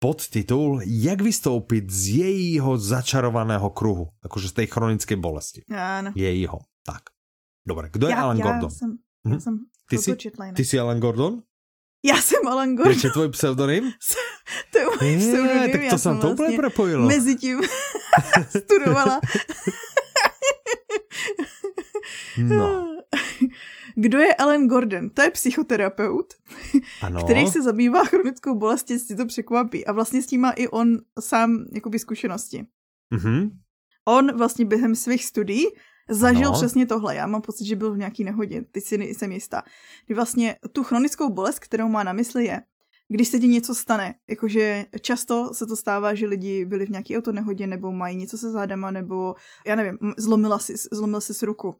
[0.00, 5.60] podtitul Jak vystoupit z jejího začarovaného kruhu, akože z tej chronickej bolesti.
[5.68, 6.16] Áno.
[6.16, 6.64] Jejího.
[6.80, 7.12] Tak.
[7.60, 8.70] Dobre, kdo je ja, Alan ja Gordon?
[8.72, 8.90] Som,
[9.26, 9.40] ja hm?
[9.42, 9.54] som
[9.90, 10.10] ty, si,
[10.56, 11.42] ty si Alan Gordon?
[12.04, 13.00] Já jsem Alan Gordon.
[13.04, 13.92] Je tvoj pseudonym?
[14.72, 15.72] to je můj pseudonym.
[15.72, 17.06] Tak to jsem to úplně vlastně prepojilo.
[17.06, 17.60] Mezi tím
[18.48, 19.20] studovala
[22.38, 22.86] No.
[23.94, 25.10] Kdo je Ellen Gordon?
[25.10, 26.34] To je psychoterapeut,
[27.02, 27.24] ano.
[27.24, 29.86] který se zabývá chronickou bolestí, jestli to překvapí.
[29.86, 32.66] A vlastně s tím má i on sám jakoby zkušenosti.
[33.14, 33.50] Mm-hmm.
[34.08, 35.66] On vlastně během svých studií
[36.10, 36.56] zažil ano.
[36.56, 37.16] přesně tohle.
[37.16, 39.62] Já mám pocit, že byl v nějaký nehodě, teď si nejsem jistá.
[40.06, 42.62] Kdy vlastně tu chronickou bolest, kterou má na mysli je,
[43.08, 47.18] když se ti něco stane, jakože často se to stává, že lidi byli v nějaké
[47.18, 49.34] autonehodě nebo mají něco se zádama, nebo
[49.66, 51.74] já nevím, zlomila si, zlomil si s ruku.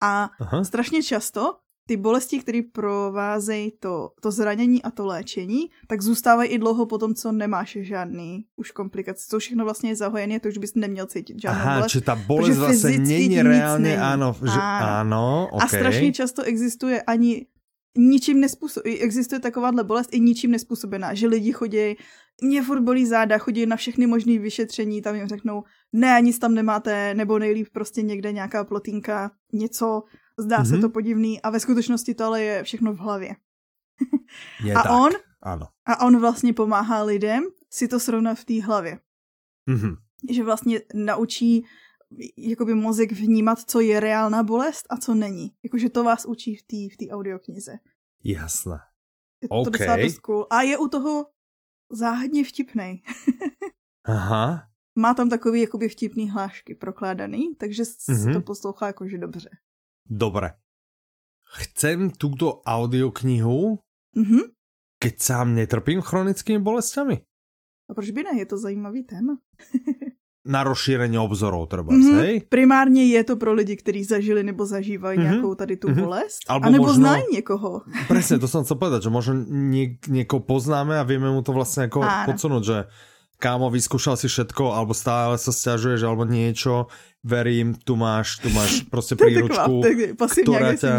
[0.00, 0.64] A Aha.
[0.64, 1.54] strašně často
[1.90, 6.98] ty bolesti, které provázejí to, to zranění a to léčení, tak zůstávají i dlouho po
[6.98, 9.28] tom, co nemáš žádný už komplikace.
[9.30, 11.92] To všechno vlastně je zahojené, to už bys neměl cítit žádnou Aha, bolest.
[11.92, 14.88] či ta bolest vlastně není reálně, ano, že, ano.
[14.88, 15.64] ano okay.
[15.64, 17.46] A strašně často existuje ani
[17.98, 21.96] ničím nespůsob, existuje takováhle bolest i ničím nespůsobená, že lidi chodí,
[22.42, 26.54] mě furt bolí záda, chodí na všechny možné vyšetření, tam jim řeknou, ne, nic tam
[26.54, 30.02] nemáte, nebo nejlíp prostě někde nějaká plotínka, něco,
[30.38, 30.68] zdá mm-hmm.
[30.68, 30.80] se mhm.
[30.80, 33.36] to podivný a ve skutečnosti to ale je všechno v hlavě.
[34.64, 34.92] Je a tak.
[34.92, 35.66] on, ano.
[35.86, 38.98] a on vlastně pomáhá lidem si to srovnat v té hlavě.
[39.68, 39.96] Mm-hmm.
[40.30, 41.64] Že vlastně naučí
[42.36, 45.52] jakoby mozek vnímat, co je reálná bolest a co není.
[45.62, 47.72] Jakože to vás učí v té v audioknize.
[48.24, 48.78] Jasné.
[49.42, 49.72] Je to okay.
[49.72, 50.46] docela dost cool.
[50.50, 51.26] A je u toho
[51.90, 53.02] záhadně vtipnej.
[54.04, 54.69] Aha.
[55.00, 58.32] Má tam takový jakoby vtipný hlášky prokládaný, takže mm-hmm.
[58.32, 59.50] to poslouchá jakože dobře.
[60.10, 60.50] Dobre.
[61.56, 63.78] Chcem túto audioknihu,
[64.16, 64.44] mm-hmm.
[64.98, 67.24] keď sám netrpím chronickými bolestiami.
[67.90, 68.38] A proč by ne?
[68.38, 69.38] Je to zajímavý téma.
[70.44, 72.16] na rozšíření obzorů třeba, mm-hmm.
[72.16, 72.40] hej?
[72.48, 75.22] Primárně je to pro lidi, kteří zažili nebo zažívají mm-hmm.
[75.22, 76.00] nějakou tady tu mm-hmm.
[76.00, 77.82] bolest, Albo nebo možno, znají někoho.
[78.08, 81.82] Presne, to jsem chcel povedať, že možno něk, někoho poznáme a víme mu to vlastně
[81.82, 82.84] jako podsunout, že
[83.40, 86.92] kámo, vyskúšal si všetko, alebo stále sa stiažuješ, alebo niečo,
[87.24, 89.82] verím, tu máš, tu máš prostě príručku,
[90.16, 90.92] ktorá ťa,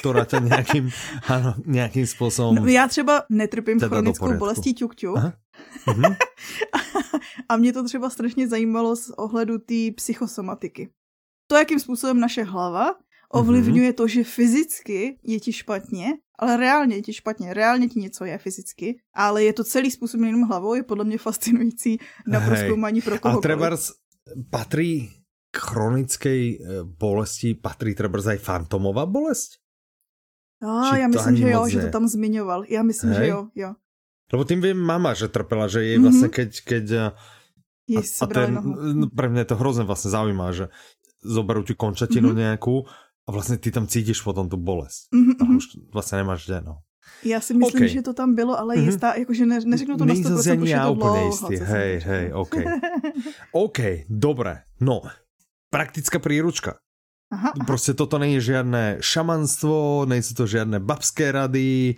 [0.00, 0.84] ktorá ťa nejakým,
[1.34, 5.32] ano, nejakým spôsobom no, Já třeba netrpím chronickou bolestí ťuk mhm.
[7.48, 10.88] a mě to třeba strašně zajímalo z ohledu té psychosomatiky.
[11.46, 12.94] To, jakým způsobem naše hlava
[13.32, 16.06] ovlivňuje to, že fyzicky je ti špatně,
[16.38, 20.20] ale reálně je ti špatně, reálně ti něco je fyzicky, ale je to celý způsob
[20.20, 23.38] jenom hlavou, je podle mě fascinující na proskoumání pro koho.
[23.38, 23.76] A třeba
[24.50, 25.10] patří
[25.50, 29.50] k chronické eh, bolesti, patří třeba aj fantomová bolest?
[30.62, 32.64] A, já myslím, že jo, že to tam zmiňoval.
[32.68, 33.18] Já myslím, Hej.
[33.18, 33.74] že jo, jo.
[34.32, 37.10] Lebo tým vím mama, že trpela, že jej vlastně, keď, keď eh,
[37.96, 38.60] a, a ten,
[38.94, 40.68] no, pre mňa je to hrozně vlastně zaujímavé, že
[41.24, 42.36] zoberú ti končatinu mm-hmm.
[42.36, 42.84] nějakou
[43.28, 45.12] a vlastně ty tam cítíš potom tu bolest.
[45.14, 45.34] Mm-hmm.
[45.40, 45.56] A mhm.
[45.56, 46.78] už vlastně nemáš kde, no.
[47.24, 47.88] Já si myslím, okay.
[47.88, 48.84] že to tam bylo, ale mm-hmm.
[48.84, 51.56] jistá, jakože ne, neřeknu to Nejsem na 100%, už je to úplně jistý.
[51.56, 52.54] Hej, hej, OK.
[53.52, 54.62] OK, dobré.
[54.80, 55.02] No,
[55.70, 56.78] praktická príručka.
[57.30, 57.64] Aha, aha.
[57.66, 61.94] Prostě toto není žádné šamanstvo, nejsou to žádné babské rady,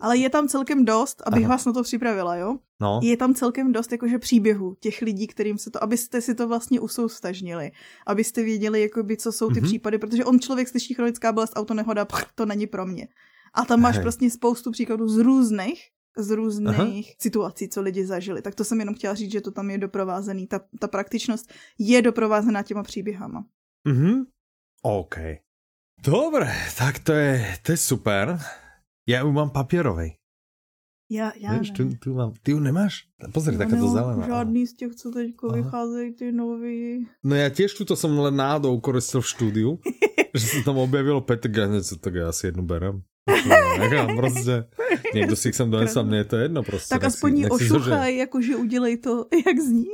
[0.00, 1.54] ale je tam celkem dost, abych Aha.
[1.54, 2.58] vás na to připravila, jo?
[2.80, 3.00] No.
[3.02, 6.80] Je tam celkem dost jakože příběhu těch lidí, kterým se to, abyste si to vlastně
[6.80, 7.70] usoustažnili,
[8.06, 9.64] abyste věděli, jakoby, co jsou ty mm-hmm.
[9.64, 13.08] případy, protože on člověk slyší chronická bolest, autonehoda, pch, to není pro mě.
[13.54, 14.02] A tam máš Hej.
[14.02, 17.16] prostě spoustu příkladů z různých, z různých Aha.
[17.18, 18.42] situací, co lidi zažili.
[18.42, 20.46] Tak to jsem jenom chtěla říct, že to tam je doprovázený.
[20.46, 23.44] Ta, ta praktičnost je doprovázená těma příběhama.
[23.84, 24.24] Mhm.
[24.82, 25.16] OK.
[26.02, 28.38] Dobre, tak to je, to je super.
[29.08, 30.16] Já ju mám papírovej.
[31.10, 32.32] Já, já Víš, tu, tu mám.
[32.42, 33.04] Ty ju nemáš?
[33.32, 34.26] Pozri, taká to zelená.
[34.26, 37.06] žádný z těch, co teď vycházejí, ty nový.
[37.24, 39.78] No já těž tuto jsem len náhodou koristil v štúdiu,
[40.34, 43.02] že se tam objevilo Petr Ganec, tak já asi jednu berem.
[43.78, 44.64] Nechám prostě.
[45.14, 46.94] Někdo si jich sem donesl, mně je to jedno prostě.
[46.94, 49.92] Tak aspoň ji ošuchaj, jakože udělej to, jak zní.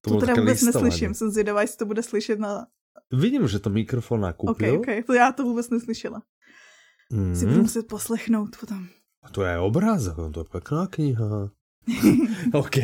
[0.00, 2.66] To, to teda vůbec neslyším, jsem zvědavá, jestli to bude slyšet na
[3.12, 4.74] Vidím, že to mikrofon nakupil.
[4.74, 6.22] Ok, ok, to já to vůbec neslyšela.
[7.12, 7.36] Mm.
[7.36, 8.86] Si budu muset poslechnout potom.
[9.32, 11.50] To je obrázek, to je pěkná kniha.
[12.52, 12.76] OK,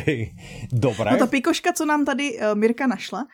[0.71, 1.11] dobré.
[1.11, 3.27] No ta pikoška, co nám tady uh, Mirka našla,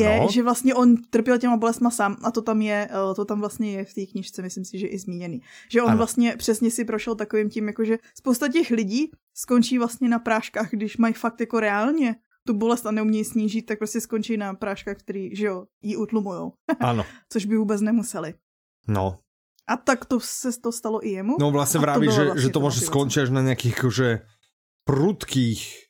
[0.00, 0.28] je, ano.
[0.30, 3.72] že vlastně on trpěl těma bolestma sám a to tam je, uh, to tam vlastně
[3.72, 5.40] je v té knižce, myslím si, že i zmíněný.
[5.70, 5.96] Že on ano.
[5.96, 10.96] vlastně přesně si prošel takovým tím, jakože spousta těch lidí skončí vlastně na práškách, když
[10.96, 15.36] mají fakt jako reálně tu bolest a neumějí snížit, tak prostě skončí na práškách, který,
[15.36, 16.52] že jo, jí utlumujou.
[16.80, 17.04] Ano.
[17.32, 18.34] Což by vůbec nemuseli.
[18.88, 19.18] No.
[19.68, 21.36] A tak to se to stalo i jemu.
[21.40, 24.20] No vlastně vraví, že, vlastně že to může skončit až na nějakých jakože
[24.84, 25.83] prudkých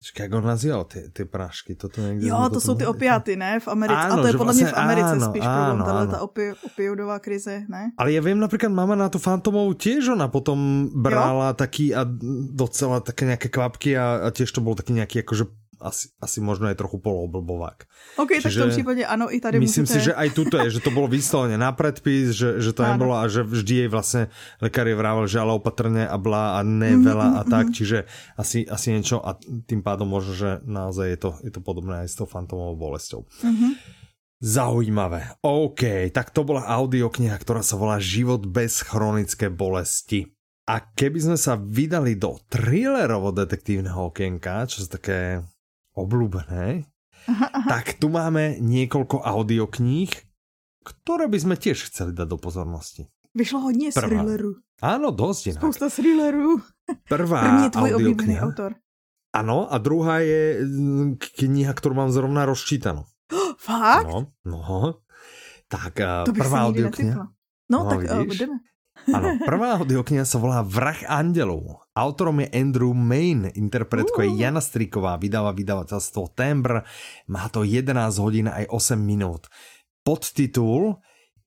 [0.00, 1.74] Počkej, jak on nazýval ty, ty prášky?
[1.74, 3.60] Toto někde jo, to, jsou ty opiaty, ne?
[3.60, 4.00] V Americe.
[4.00, 6.18] Áno, a to je podle vlastně, mě v Americe áno, spíš áno, problém, tahle ta
[6.20, 7.92] opi, opiodová krize, ne?
[7.98, 11.54] Ale já vím, například mama na tu fantomovou těž ona potom brala jo?
[11.54, 12.06] taky a
[12.50, 15.44] docela také nějaké kvapky a, a těž to byl taky nějaký jakože
[15.80, 17.78] asi, asi možno je trochu poloblbovák.
[18.16, 19.98] OK, Čiže tak v tom případě ano, i tady Myslím můžete...
[19.98, 23.14] si, že aj tuto je, že to bylo vysloveně na predpis, že, že to nebylo
[23.16, 24.28] a že vždy jej vlastně
[24.62, 27.72] lekár je vrával, že ale opatrně a blá a ne mm, veľa a tak, mm.
[27.72, 27.98] čiže
[28.36, 32.08] asi, asi niečo a tým pádom možno, že naozaj je to, je to podobné aj
[32.08, 33.24] s tou fantomovou bolestou.
[34.40, 35.36] Zaujímavé.
[35.44, 40.32] OK, tak to bola audiokniha, ktorá sa volá Život bez chronické bolesti.
[40.64, 45.44] A keby sme sa vydali do thrillerovo-detektívneho okienka, čo sú také
[46.02, 46.88] obľúbené,
[47.28, 47.68] aha, aha.
[47.68, 50.10] tak tu máme niekoľko audiokníh,
[50.84, 53.08] ktoré by sme tiež chceli dať do pozornosti.
[53.34, 54.08] Vyšlo hodně Prvá.
[54.08, 54.54] thrillerů.
[54.82, 55.60] Áno, dosť inak.
[55.60, 56.56] Spousta thrillerů.
[57.08, 58.74] Prvá První je tvoj oblíbený autor.
[59.32, 63.04] Ano, a druhá je mm, kniha, kterou mám zrovna rozčítanou.
[63.32, 64.06] Oh, fakt?
[64.06, 64.94] No, no.
[65.68, 65.94] Tak
[66.26, 67.30] to prvá audiokniha.
[67.70, 68.58] No, no tak uh, budeme.
[69.14, 71.78] Ano, prvá audiokniha sa volá Vrah andělů.
[71.96, 76.86] Autorom je Andrew Main, interpretka je Jana Striková, vydává vydavateľstvo Tembr,
[77.26, 79.46] má to 11 hodin a 8 minut.
[80.02, 80.96] Podtitul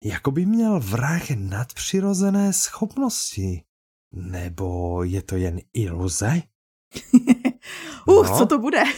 [0.03, 3.63] Jako by měl vrah nadpřirozené schopnosti.
[4.11, 6.41] Nebo je to jen iluze?
[8.07, 8.37] uh, no.
[8.37, 8.83] co to bude?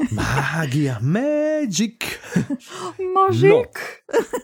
[0.12, 1.96] Mágia, magic.
[3.14, 3.50] Magic.
[3.50, 3.64] No,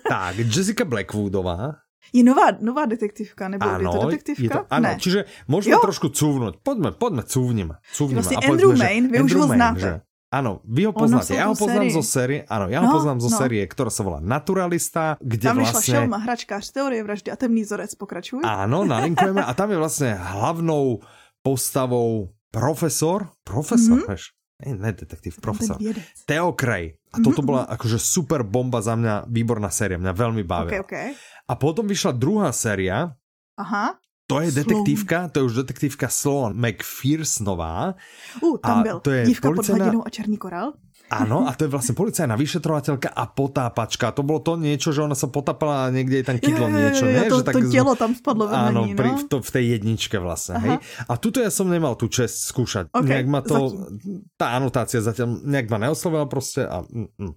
[0.09, 1.86] tak, Jessica Blackwoodová
[2.17, 4.43] je nová, nová detektivka, nebo ano, je to detektivka?
[4.43, 4.97] Je to, ano, ne.
[4.97, 5.79] čiže můžeme jo.
[5.83, 6.57] trošku cůvnout.
[6.63, 7.75] Pojďme, pojďme, cůvnime.
[7.93, 8.21] cůvnime.
[8.21, 9.81] Vlastně a Andrew Main, vy už ho znáte.
[9.81, 11.35] Že, Ano, vy ho poznáte.
[11.35, 11.93] Já ho poznám série.
[11.93, 13.39] zo série, ano, já ho no, poznám zo no.
[13.39, 15.95] série, která se volá Naturalista, kde tam vlastně...
[15.95, 18.41] Tam Šelma, hračkář, teorie vraždy a temný zorec, pokračuj.
[18.45, 21.01] Ano, nalinkujeme a tam je vlastně hlavnou
[21.43, 24.09] postavou profesor, profesor, mm-hmm.
[24.09, 24.23] vieš,
[24.67, 25.79] ne, ne detektív, profesor.
[26.27, 26.99] Theo Cray.
[27.13, 27.47] A toto mm-hmm.
[27.47, 30.83] bola akože super bomba za mňa, výborná séria, mňa veľmi bavila.
[30.83, 31.09] Okay, okay.
[31.47, 33.15] A potom vyšla druhá séria.
[33.55, 33.97] Aha.
[34.27, 34.59] To je Sloan.
[34.59, 37.95] detektívka, to je už detektívka Sloan McPhersonová.
[38.43, 38.99] Uh, tam a byl.
[39.01, 39.63] To je Dívka policajná...
[39.63, 40.75] pod hladinou a černý korál.
[41.07, 44.11] Áno, a to je vlastne policajná vyšetrovateľka a potápačka.
[44.11, 47.23] To bolo to niečo, že ona sa potápala a niekde je tam kydlo niečo, nie?
[47.31, 48.99] To, že tak, to telo tam spadlo Áno, ní, no?
[48.99, 50.65] pri, v, to, v tej jedničke vlastne, Aha.
[50.67, 50.77] hej?
[51.07, 52.91] A tuto ja som nemal tú čest skúšať.
[52.91, 54.27] Okay, nejak ma to, zatím.
[54.35, 56.83] tá anotácia zatiaľ nejak ma neoslovila proste a...
[56.83, 57.35] Mm, mm.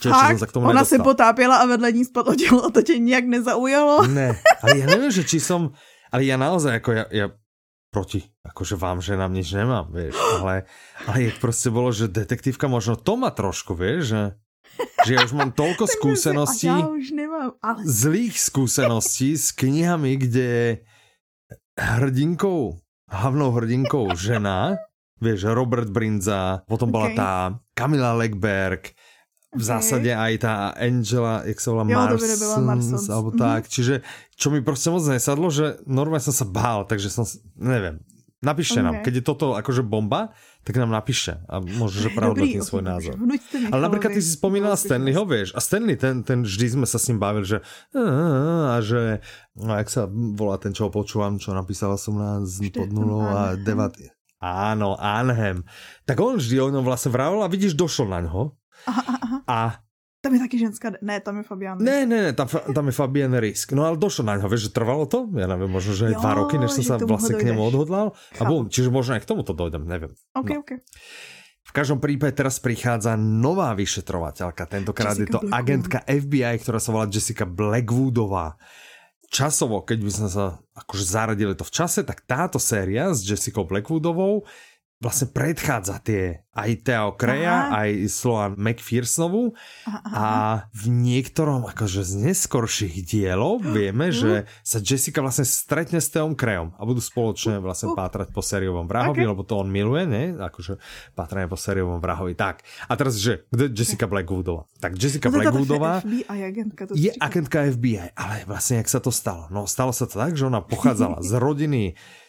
[0.00, 0.40] Fakt?
[0.40, 0.98] Sa k tomu ona nedostal.
[0.98, 4.06] se potápila a vedle ní spadlo tělo a to tě nějak nezaujalo?
[4.08, 5.76] Ne, ale ja neviem, že či som...
[6.12, 7.26] Ale ja naozaj, ako ja, ja
[7.92, 10.64] proti, akože vám, že nám nič nemám, vieš, ale,
[11.04, 14.22] ale je proste bolo, že detektívka možno to má trošku, vieš, že,
[15.04, 17.84] že ja už mám toľko skúseností, už nemám, ale...
[17.84, 20.80] zlých skúseností s knihami, kde
[21.76, 22.80] hrdinkou,
[23.12, 24.80] hlavnou hrdinkou žena,
[25.20, 27.12] vieš, Robert Brinza, potom okay.
[27.12, 28.88] tá Kamila Legberg,
[29.52, 33.44] v zásade aj tá Angela, jak sa volá, Marsons, alebo mm -hmm.
[33.44, 33.62] tak.
[33.68, 33.94] Čiže,
[34.32, 37.28] čo mi proste moc nesadlo, že normálne som sa bál, takže som,
[37.60, 38.00] neviem,
[38.40, 38.86] napíšte okay.
[38.88, 40.32] nám, keď je toto akože bomba,
[40.64, 43.14] tak nám napíšte a možno, že pravda tým svoj názor.
[43.68, 47.06] Ale napríklad ty si spomínala Stanleyho, vieš, a Stanley, ten, ten vždy sme sa s
[47.12, 47.58] ním bavili, že
[48.72, 49.20] a že,
[49.58, 52.40] no jak sa volá ten, čo počúvam, čo napísala som na
[52.72, 53.98] pod nulou a devat.
[54.42, 55.62] Áno, Anhem.
[56.02, 59.38] Tak on vždy o ňom vlastne vravel a vidíš, došlo na ňo Aha, aha.
[59.46, 59.58] A
[60.22, 61.86] tam je taky ženská, ne, tam je Fabian Risk.
[61.90, 63.74] Ne, ne, ne, tam, tam je Fabian Risk.
[63.74, 65.26] No ale došlo na ňo, vieš, že trvalo to?
[65.34, 68.14] Ja neviem, možno, že jo, dva roky, než som sa vlastne k nemu odhodlal.
[68.38, 70.14] A bum, čiže možno aj k tomuto dojdem, neviem.
[70.38, 70.62] OK, no.
[70.62, 70.78] OK.
[71.62, 75.58] V každom prípade teraz prichádza nová vyšetrovateľka, tentokrát Jessica je to Blackwood.
[75.58, 78.54] agentka FBI, ktorá sa volá Jessica Blackwoodová.
[79.26, 80.44] Časovo, keď by sme sa
[80.76, 84.44] akože zaradili to v čase, tak táto séria s Jessicou Blackwoodovou
[85.02, 89.56] vlastne predchádza tie aj Theo Kreja, aj Sloan McPhersonovu
[89.88, 90.24] a
[90.68, 96.76] v niektorom akože z neskorších dielov vieme, že sa Jessica vlastne stretne s Theom Krejom
[96.76, 99.32] a budú spoločne vlastne pátrať po sériovom vrahovi, okay.
[99.32, 100.36] lebo to on miluje, ne?
[100.36, 100.76] Akože
[101.16, 102.36] pátranie po sériovom vrahovi.
[102.36, 102.62] Tak.
[102.86, 104.68] A teraz, že kde Jessica Blackwoodová?
[104.78, 106.04] Tak Jessica no, Blackwoodová
[106.46, 109.48] agentka, je agentka FBI, ale vlastne jak sa to stalo?
[109.48, 111.82] No stalo sa to tak, že ona pochádzala z rodiny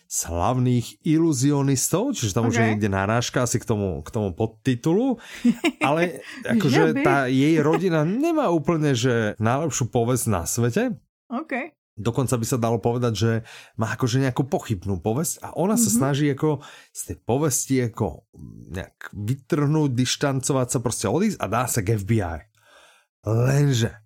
[0.07, 2.51] slavných iluzionistov, čiže tam okay.
[2.51, 5.17] už je niekde narážka asi k tomu, k tomu podtitulu,
[5.87, 10.83] ale akože tá jej rodina nemá úplne, že najlepšiu povesť na svete.
[11.29, 11.73] Okay.
[11.93, 13.31] Dokonca by sa dalo povedať, že
[13.77, 15.85] má akože nejakú pochybnú povesť a ona mm-hmm.
[15.85, 15.97] sa mhm.
[16.01, 16.49] snaží ako
[16.89, 18.25] z tej povesti ako
[18.73, 22.49] nejak vytrhnúť, dištancovať sa, proste odísť a dá sa k FBI.
[23.29, 24.03] Lenže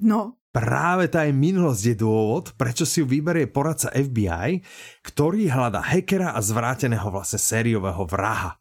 [0.00, 4.62] no práve tá jej minulosť je dôvod, prečo si ju vyberie poradca FBI,
[5.02, 8.54] ktorý hľada hackera a zvráteného vlastne sériového vraha.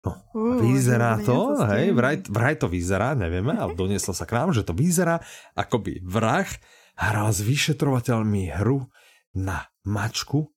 [0.00, 4.56] No, uh, vyzerá to, hej, vraj, vraj to vyzerá, nevieme, ale donieslo sa k nám,
[4.56, 5.20] že to vyzerá,
[5.52, 6.48] ako by vrah
[6.96, 8.88] hral s vyšetrovateľmi hru
[9.36, 10.48] na mačku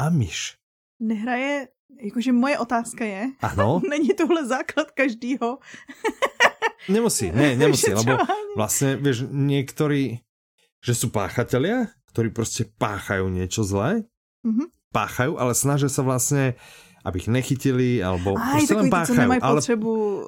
[0.00, 0.56] a myš.
[0.96, 3.82] Nehraje, jakože moje otázka je, ano?
[3.92, 5.60] není tohle základ každýho
[6.88, 8.18] Nemusí, ne, nemusí, lebo
[8.54, 10.22] vlastne, vieš, niektorí
[10.86, 14.06] že sú páchatelia, ktorí proste páchajú niečo zlé,
[14.46, 14.94] mm-hmm.
[14.94, 16.54] páchajú, ale snažia sa vlastne
[17.06, 19.30] aby ich nechytili, alebo Aj, proste len páchajú.
[19.38, 19.62] ale,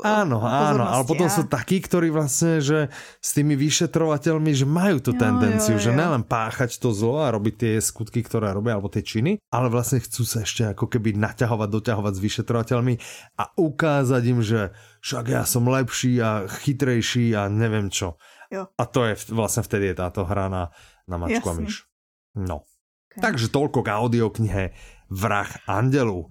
[0.06, 2.86] áno, áno, ale potom sú takí, ktorí vlastne, že
[3.18, 5.84] s tými vyšetrovateľmi, že majú tú jo, tendenciu, jo, jo.
[5.90, 9.66] že nelen páchať to zlo a robiť tie skutky, ktoré robia, alebo tie činy, ale
[9.74, 12.94] vlastne chcú sa ešte ako keby naťahovať, doťahovať s vyšetrovateľmi
[13.42, 14.70] a ukázať im, že
[15.02, 18.22] však ja som lepší a chytrejší a neviem čo.
[18.48, 18.72] Jo.
[18.72, 20.72] A to je vlastne vtedy je táto hra na,
[21.04, 21.84] na mačku a myš.
[22.32, 22.64] No.
[23.12, 23.20] Okay.
[23.24, 24.62] Takže toľko k audioknihe
[25.08, 26.28] Vrah Andelu.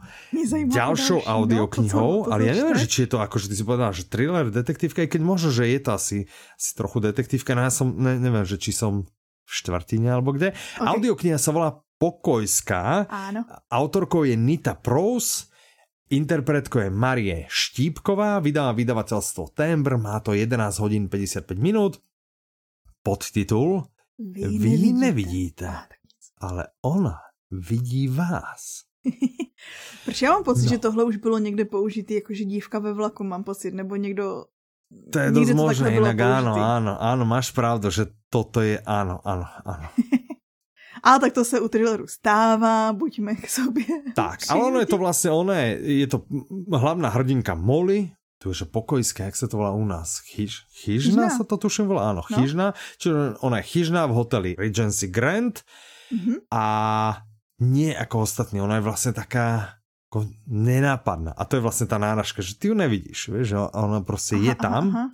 [0.70, 4.06] Ďalšou audioknihou, ale ja neviem, že či je to ako, že ty si povedal, že
[4.06, 7.90] thriller, detektívka, i keď možno, že je to asi, asi trochu detektívka, no ja som,
[7.98, 9.02] ne, neviem, že či som
[9.48, 10.54] v štvrtine alebo kde.
[10.54, 10.86] Okay.
[10.86, 13.10] Audiokniha sa volá Pokojská.
[13.10, 13.42] Áno.
[13.74, 15.50] Autorkou je Nita Prous,
[16.10, 22.00] interpretkou je Marie Štípková, vydala vydavateľstvo Tembr, má to 11 hodín 55 minút
[23.04, 25.98] podtitul Vy, Vy nevidíte, nevidíte
[26.42, 27.18] ale ona
[27.52, 28.84] vidí vás.
[30.06, 30.70] Proč já mám pocit, no.
[30.70, 34.46] že tohle už bylo někde použitý, jakože dívka ve vlaku, mám pocit, nebo někdo...
[35.12, 39.44] To je dosť možné, inak áno, áno, áno, máš pravdu, že toto je, áno, áno,
[39.68, 39.92] áno.
[41.04, 43.86] A tak to se u thrilleru stává, buďme k sobě.
[44.16, 46.24] Tak, ale ono je to vlastně, ono je, je to
[46.74, 50.20] hlavná hrdinka Molly, tu je pokojské, jak se to volá u nás?
[50.20, 52.38] Chyž, chyžna, chyžna sa to tuším volá, áno, no.
[52.38, 52.78] chyžna.
[53.02, 55.58] Čiže ona je chyžná v hoteli Regency Grand
[56.14, 56.46] mm-hmm.
[56.54, 56.66] a
[57.66, 59.78] nie ako ostatní, ona je vlastne taká
[60.08, 61.36] Ako nenápadná.
[61.36, 64.46] A to je vlastně ta náražka, že ty ju nevidíš, vieš, že ona prostě aha,
[64.46, 65.10] je tam, aha, aha.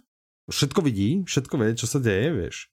[0.49, 2.69] všetko vidí, všetko vie, čo sa deje, vieš.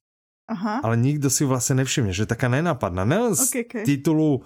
[0.50, 0.80] Aha.
[0.82, 3.06] Ale nikdo si vlastně nevšimne, že je taká nenápadná.
[3.06, 3.84] Nelen z okay, okay.
[3.86, 4.42] titulu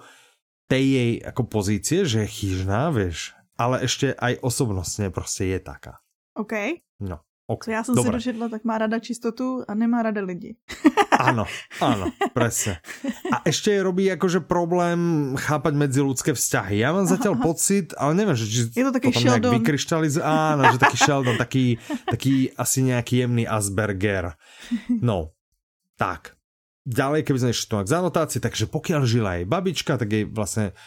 [0.69, 5.97] tej jej ako pozície, že je chyžná, vieš, ale ešte aj osobnostne prostě je taká.
[6.37, 6.53] OK.
[7.01, 7.19] No.
[7.47, 8.09] Okay, já jsem Dobre.
[8.09, 10.57] si dočetla, tak má rada čistotu a nemá rada lidi.
[11.15, 11.47] Áno,
[11.79, 12.83] áno, presne.
[13.31, 16.83] A ešte je robí akože problém chápať medziludské vzťahy.
[16.83, 19.63] Ja mám zatiaľ aha, pocit, ale neviem, že či je to taký Sheldon.
[19.63, 20.19] vykryštalizuje.
[20.19, 24.35] Áno, že taký Sheldon, taký, taký asi nejaký jemný Asperger.
[24.99, 25.31] No,
[25.95, 26.35] tak.
[26.85, 30.77] Ďalej, keby sme išli k zanotácii, takže pokiaľ žila jej babička, tak jej vlastne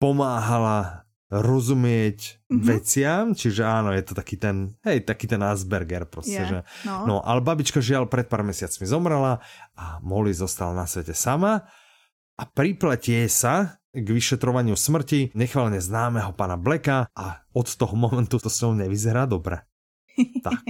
[0.00, 2.62] pomáhala rozumieť mm-hmm.
[2.62, 7.08] veciam, čiže áno, je to taký ten, hej, taký ten Asperger proste, yeah, že, no.
[7.08, 9.42] no, ale babička žiaľ pred pár mesiacmi zomrela
[9.74, 11.66] a Molly zostala na svete sama
[12.38, 18.50] a pripletie sa k vyšetrovaniu smrti nechvalne známeho pana Blacka a od toho momentu to
[18.50, 19.62] s ňou nevyzerá dobre.
[20.46, 20.60] tak.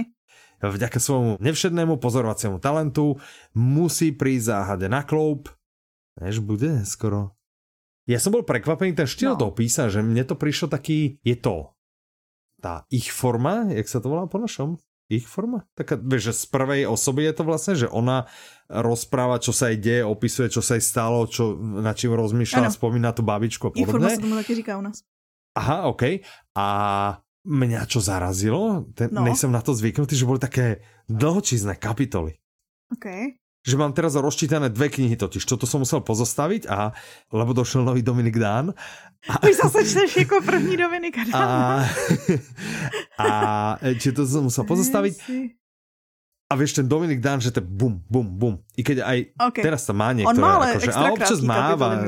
[0.63, 3.19] Vďaka svojmu nevšednému pozorovaciemu talentu
[3.55, 5.51] musí prísť záhade na kloup,
[6.19, 7.35] než bude skoro
[8.05, 9.39] Ja som bol prekvapený, ten štýl no.
[9.41, 11.75] toho písa, že mne to prišlo taký, je to
[12.61, 14.81] tá ich forma, jak sa to volá po našom?
[15.05, 15.69] Ich forma?
[15.77, 18.25] Taká, vieš, že z prvej osoby je to vlastne, že ona
[18.65, 23.13] rozpráva, čo sa jej deje, opisuje, čo sa jej stalo, čo, na čím rozmýšľa, spomína
[23.13, 23.85] tú babičku a podobne.
[23.85, 25.05] Ich forma sa tomu taky říká u nás.
[25.53, 26.25] Aha, OK.
[26.57, 26.65] A
[27.45, 29.21] mňa čo zarazilo, ten, no.
[29.21, 32.35] nejsem na to zvyknutý, že boli také dlhočízne kapitoly.
[32.91, 36.93] OK že mám teraz rozčítané dve knihy totiž, toto som musel pozostaviť a
[37.33, 38.77] lebo došel nový Dominik Dán.
[39.25, 41.41] A, Už zase čteš jako první Dominik Dán.
[41.41, 41.89] A,
[43.25, 43.27] a
[43.97, 45.17] či to som musel pozostaviť.
[46.45, 48.61] A vieš, ten Dominik Dán, že to bum, bum, bum.
[48.77, 49.17] I keď aj
[49.49, 49.65] okay.
[49.65, 50.37] teraz to má niektoré.
[50.37, 52.05] On má ale akože, a občas máva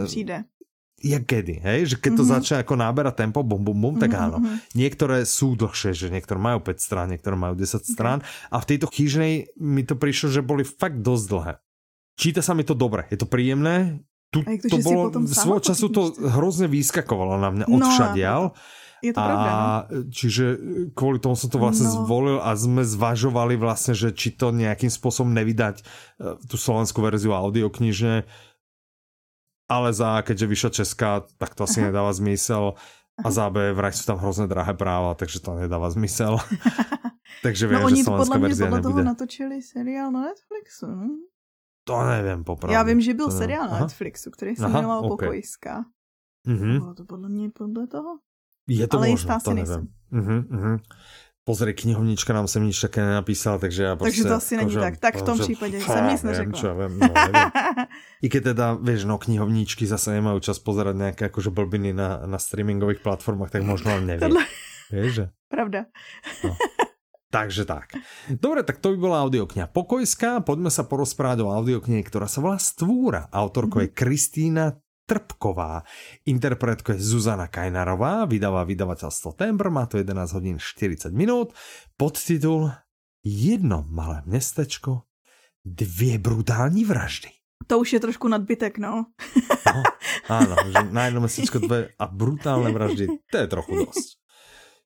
[0.97, 1.79] jak kedy, hej?
[1.93, 2.35] Že keď to mm-hmm.
[2.41, 4.25] začne ako náberať tempo, bum, bum, bum, tak mm-hmm.
[4.25, 4.37] áno.
[4.41, 4.57] Mhm.
[4.73, 8.53] Niektoré sú dlhšie, že niektoré majú 5 strán, niektoré majú 10 strán okay.
[8.53, 11.53] a v tejto knižnej mi to prišlo, že boli fakt dosť dlhé.
[12.17, 14.01] Číta sa mi to dobre, je to príjemné.
[14.33, 18.41] Tu, to, to bolo, svojho času to hrozne vyskakovalo na mňa no, odšadial.
[18.99, 19.65] Je to a pravda, no?
[20.09, 20.45] čiže
[20.97, 22.03] kvôli tomu som to vlastne no.
[22.03, 25.83] zvolil a sme zvažovali vlastne, že či to nejakým spôsobom nevydať e,
[26.49, 28.25] tú slovenskú verziu audioknižne
[29.67, 31.91] ale za, keďže vyšla Česká, tak to asi Aha.
[31.91, 32.73] nedáva zmysel.
[33.17, 36.37] A za B, vraj sú tam hrozné drahé práva, takže to nedáva zmysel.
[37.45, 38.85] takže viem, no, že slovenská verzia nebude.
[38.85, 40.85] toho natočili seriál na Netflixu.
[40.85, 41.09] No?
[41.89, 42.77] To nevím, popravdě.
[42.77, 45.09] Já vím, že byl to seriál na Netflixu, který se jmenoval okay.
[45.09, 45.85] Pokojská.
[46.47, 46.77] Mm-hmm.
[46.79, 48.19] Bylo to podle mě podle toho?
[48.67, 49.87] Je to Ale možno, to nevím.
[50.13, 50.77] Mm-hmm, mm-hmm
[51.47, 54.11] pozri, knihovnička nám sem nič také nenapísala, takže ja prostě...
[54.11, 54.97] Takže to asi není tak.
[54.97, 56.59] Tak v tom případě jsem nic neřekla.
[56.59, 57.07] Čo, viem, no,
[58.25, 62.41] I keď teda, vieš, no knihovničky zase nemajú čas pozerať nejaké akože blbiny na, na
[62.41, 64.27] streamingových platformách, tak možno len neviem.
[64.27, 64.43] Tohle...
[64.91, 65.25] Vieš, že?
[65.47, 65.87] Pravda.
[66.43, 66.57] No.
[67.27, 67.91] Takže tak.
[68.31, 70.41] Dobre, tak to by bola audiokňa Pokojská.
[70.47, 73.27] Poďme sa porozprávať o audioknihe, ktorá sa volá Stvúra.
[73.31, 73.91] Autorkou mm -hmm.
[73.91, 74.65] je Kristýna
[75.07, 75.87] Trpková.
[76.27, 81.55] Interpretko je Zuzana Kajnarová, vydáva vydavateľstvo Tembr, má to 11 hodín 40 minút.
[81.95, 82.75] Podtitul
[83.23, 85.01] Jedno malé městečko,
[85.65, 87.29] dvě brutální vraždy.
[87.67, 89.05] To už je trošku nadbytek, no.
[89.65, 89.83] no
[90.29, 94.07] áno, že na jedno městečko dvě a brutálne vraždy, to je trochu dosť.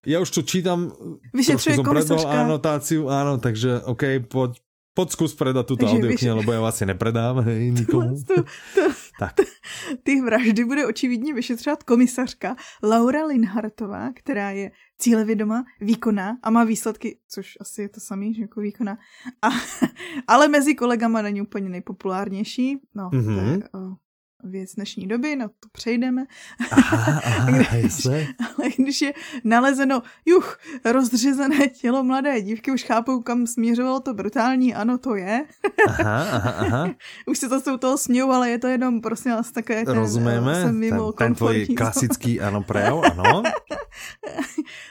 [0.02, 0.90] Ja už tu čítam,
[1.30, 4.58] Vyšetřuje som predal anotáciu, áno, takže OK, poď,
[4.98, 8.18] poď skús predať túto audioknihu, lebo ja vás asi nepredám hej, nikomu.
[8.26, 8.42] To,
[8.74, 8.82] to,
[9.22, 9.36] tak.
[10.04, 17.20] Ty vraždy bude očividně vyšetřovat komisařka Laura Linhartová, která je cílevědomá, výkonná a má výsledky,
[17.28, 18.98] což asi je to samý, že jako výkonná.
[19.42, 19.50] A,
[20.28, 22.78] ale mezi kolegama není úplně nejpopulárnější.
[22.96, 23.62] No, mm-hmm.
[23.72, 23.96] to je,
[24.44, 26.26] věc dnešní doby, na to přejdeme.
[26.72, 29.14] Aha, aha, když, ale když je
[29.44, 35.46] nalezeno, juch, rozdřezené tělo mladé dívky, už chápou, kam směřovalo to brutální, ano, to je.
[35.88, 36.90] Aha, aha, aha.
[37.28, 40.64] už se to u toho smějou, ale je to jenom prostě nás také ten, Rozumíme,
[40.64, 43.44] ten, ten tvoj klasický ano prejav, ano.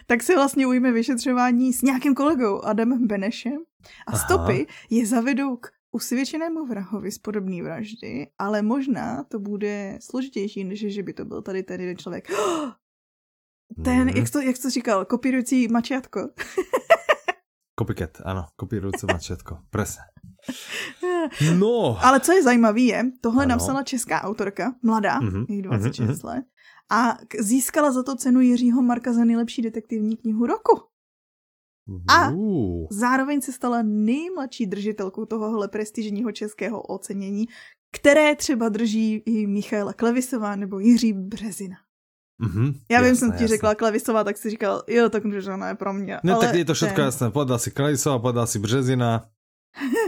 [0.06, 3.58] tak se vlastně ujme vyšetřování s nějakým kolegou Adamem Benešem
[4.06, 4.76] a stopy Aha.
[4.90, 11.02] je zavedou k usvědčenému vrahovi z podobné vraždy, ale možná to bude složitější, než že
[11.02, 12.28] by to byl tady ten jeden člověk.
[13.84, 14.08] Ten, mm.
[14.08, 16.20] jak, to, jak to říkal, kopírující mačiatko.
[17.78, 20.02] Copycat, ano, kopírující mačiatko, presne.
[21.58, 21.98] No.
[22.04, 23.50] Ale co je zajímavé je, tohle ano.
[23.50, 25.46] napsala česká autorka, mladá, mm-hmm.
[25.48, 26.26] jich 26 mm-hmm.
[26.26, 26.44] let,
[26.90, 30.89] a získala za to cenu Jiřího Marka za nejlepší detektivní knihu roku.
[32.08, 32.30] A
[32.90, 37.46] zároveň se stala nejmladší držitelkou tohohle prestižního českého ocenění,
[37.92, 41.76] které třeba drží i Michaela Klevisová nebo Jiří Březina.
[42.38, 43.48] Mhm, Já vím, jsem ti jasné.
[43.48, 45.22] řekla Klevisová, tak si říkal, jo, tak
[45.54, 46.20] ona je pro mě.
[46.24, 47.04] No ale tak je to všetko ne.
[47.04, 47.30] jasné.
[47.30, 49.28] Povedal si Kleisová, povedal si Březina.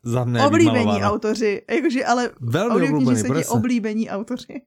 [0.00, 3.52] Za mne Oblíbení autoři, jakože ale Veľmi ti presne.
[3.52, 4.64] oblíbení autoři.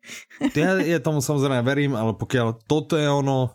[0.53, 3.49] Ja, ja tomu samozrejme verím, ale pokiaľ toto je ono,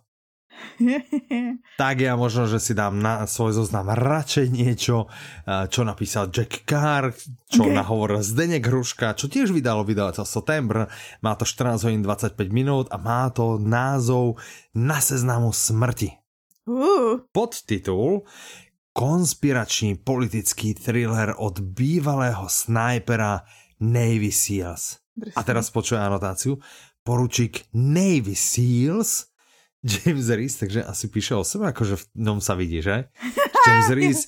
[1.83, 5.07] tak ja možno, že si dám na svoj zoznam radšej niečo,
[5.45, 7.15] eh, čo napísal Jack Carr,
[7.51, 7.69] čo Ok.
[7.71, 7.77] okay.
[7.77, 10.87] nahovoril Zdeněk Hruška, čo tiež vydalo vydavateľstvo September.
[11.21, 14.39] Má to 14 hodín 25 minút a má to názov
[14.75, 16.15] Na seznamu smrti.
[16.69, 18.25] uh, Podtitul
[18.99, 23.47] Konspiračný politický thriller od bývalého snajpera
[23.79, 24.99] Navy Seals.
[25.39, 26.59] A teraz počujem anotáciu.
[27.07, 29.28] Poručík Navy Seals
[29.79, 33.07] James Reese, takže asi píše o sebe, akože v ňom sa vidí, že?
[33.63, 34.27] James Reese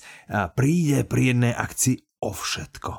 [0.55, 2.91] príde pri jednej akcii o všetko.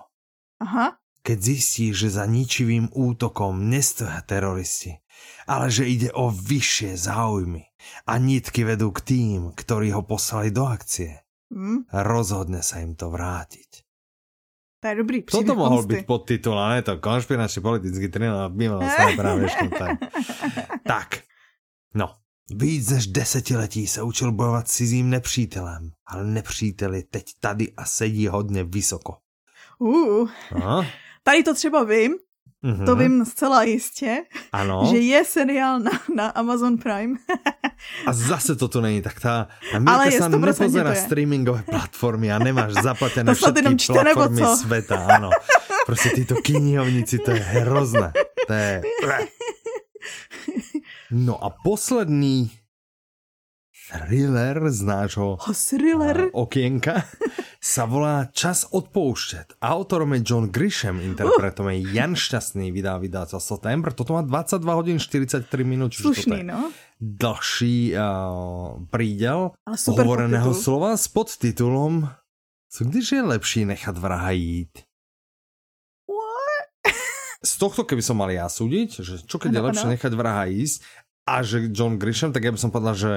[0.62, 4.98] Aha, Keď zistí, že za ničivým útokom nestoja teroristi,
[5.46, 7.62] ale že ide o vyššie záujmy
[8.06, 13.06] a nitky vedú k tým, ktorí ho poslali do akcie, hm, rozhodne sa im to
[13.08, 13.86] vrátiť.
[14.82, 15.94] to je dobrý Toto příběh mohol pomsty.
[15.94, 19.90] byť podtitul, ne to konšpiračný politický thriller bývalého snajpera, vieš, no tak.
[20.82, 21.08] Tak,
[21.94, 22.18] no.
[22.50, 27.84] Víc než desetiletí se učil bojovat s cizím nepřítelem, ale nepřítel je teď tady a
[27.84, 29.16] sedí hodně vysoko.
[29.78, 30.28] Uh,
[31.22, 32.12] tady to třeba vím,
[32.64, 32.86] Mhm.
[32.86, 34.22] to vím zcela jistě,
[34.52, 34.86] Ano.
[34.90, 37.18] že je seriál na, na Amazon Prime.
[38.06, 41.02] A zase to tu není, tak tá a Ale Milka 100% nepozerá je.
[41.02, 44.56] streamingové platformy a nemáš zaplatené všetky čte, platformy co?
[44.56, 45.30] sveta, áno.
[45.86, 48.14] Proste títo knihovníci, to je hrozné.
[48.46, 48.82] To je...
[51.12, 52.48] No a posledný
[53.92, 56.32] thriller z nášho Oh, thriller.
[56.32, 57.04] a, okienka
[57.60, 59.60] sa volá Čas odpouštět.
[59.60, 63.92] Autorom je John Grisham, interpretom je Jan Šťastný, vydá vydávateľstvo September.
[63.92, 66.60] Toto má 22 hodín 43 minút, čiže toto Slušný, je no.
[67.00, 68.00] dlhší uh,
[68.88, 70.64] prídel Ale super hovoreného podtitul.
[70.64, 72.08] slova s podtitulom
[72.72, 74.72] Co když je lepší nechat vraha jít?
[77.42, 79.94] Z tohto, keby som mal ja súdiť, že čo keď je Ano, lepšie ano.
[79.98, 80.78] nechať vraha ísť
[81.28, 83.12] a že John Grisham, tak ja by som povedal, že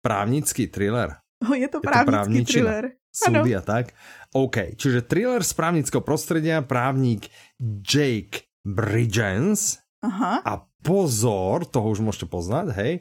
[0.00, 1.20] právnický thriller.
[1.44, 2.68] Je to Je to právnický právničina.
[2.70, 2.84] thriller.
[3.10, 3.92] súdy a tak.
[4.32, 7.26] OK, čiže thriller z právnického prostredia, právnik
[7.60, 10.40] Jake Bridgens Aha.
[10.46, 12.92] a pozor, toho už môžete poznať, hej,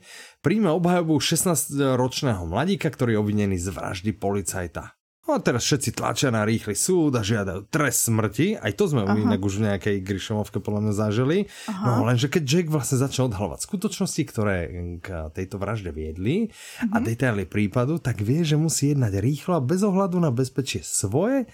[0.43, 4.98] príjme obhajobu 16-ročného mladíka, ktorý je obvinený z vraždy policajta.
[5.29, 8.57] No a teraz všetci tlačia na rýchly súd a žiadajú trest smrti.
[8.57, 9.13] Aj to sme Aha.
[9.13, 11.37] inak už v nejakej Grishomovke podľa mňa zažili.
[11.69, 12.01] Aha.
[12.01, 14.57] No lenže keď Jake vlastne začal odhalovať skutočnosti, ktoré
[14.97, 16.49] k tejto vražde viedli
[16.81, 17.05] a Mhm.
[17.05, 21.45] detaily prípadu, tak vie, že musí jednať rýchlo a bez ohľadu na bezpečie svoje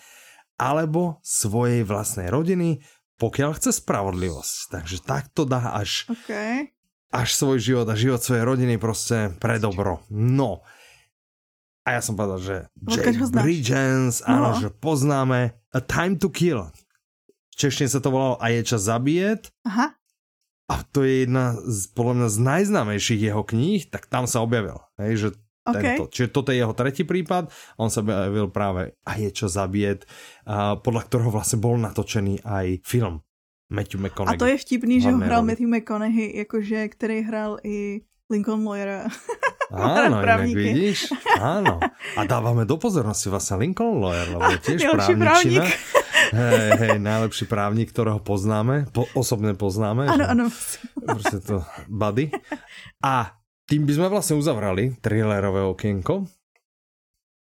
[0.56, 2.80] alebo svojej vlastnej rodiny,
[3.20, 4.72] pokiaľ chce spravodlivosť.
[4.72, 6.32] Takže takto dá až, OK.
[7.12, 10.00] až svoj život a život svojej rodiny proste pre dobro.
[10.08, 10.64] No.
[11.86, 13.42] A ja som povedal, že Odkiaľ Jake?
[13.46, 14.60] Bridgens, áno, No.
[14.60, 16.66] že poznáme A Time to Kill.
[17.48, 19.54] V češtine sa to volalo A je čas zabíjet.
[19.64, 19.94] Aha.
[20.66, 24.82] A to je jedna z, podľa mňa z najznámejších jeho kníh, tak tam sa objavil.
[24.98, 25.28] Hej, že
[25.62, 25.78] OK.
[25.78, 26.04] tento.
[26.10, 30.10] Čiže toto je jeho tretí prípad, on sa objavil práve a je čo zabíjet,
[30.44, 33.22] a podľa ktorého vlastne bol natočený aj film
[33.70, 34.42] Matthew A McConaughey.
[34.42, 35.46] to je vtipný, že ho hrál.
[35.46, 39.06] Matthew McConaughey, jakože, který hrál i Lincoln Lawyera.
[39.68, 41.10] Áno, inak vidíš?
[41.36, 41.82] Áno.
[42.14, 45.66] A dávame do pozornosti vlastne Lincoln Lawyer, lebo je tiež právničina.
[46.26, 50.06] Hej, hej, najlepší právnik, ktorého poznáme, po, osobne poznáme.
[50.06, 50.46] Ano, že- ano.
[50.98, 51.56] Proste to
[51.86, 52.30] buddy.
[53.00, 53.34] A
[53.66, 56.26] tým by sme vlastne uzavrali thrillerové okienko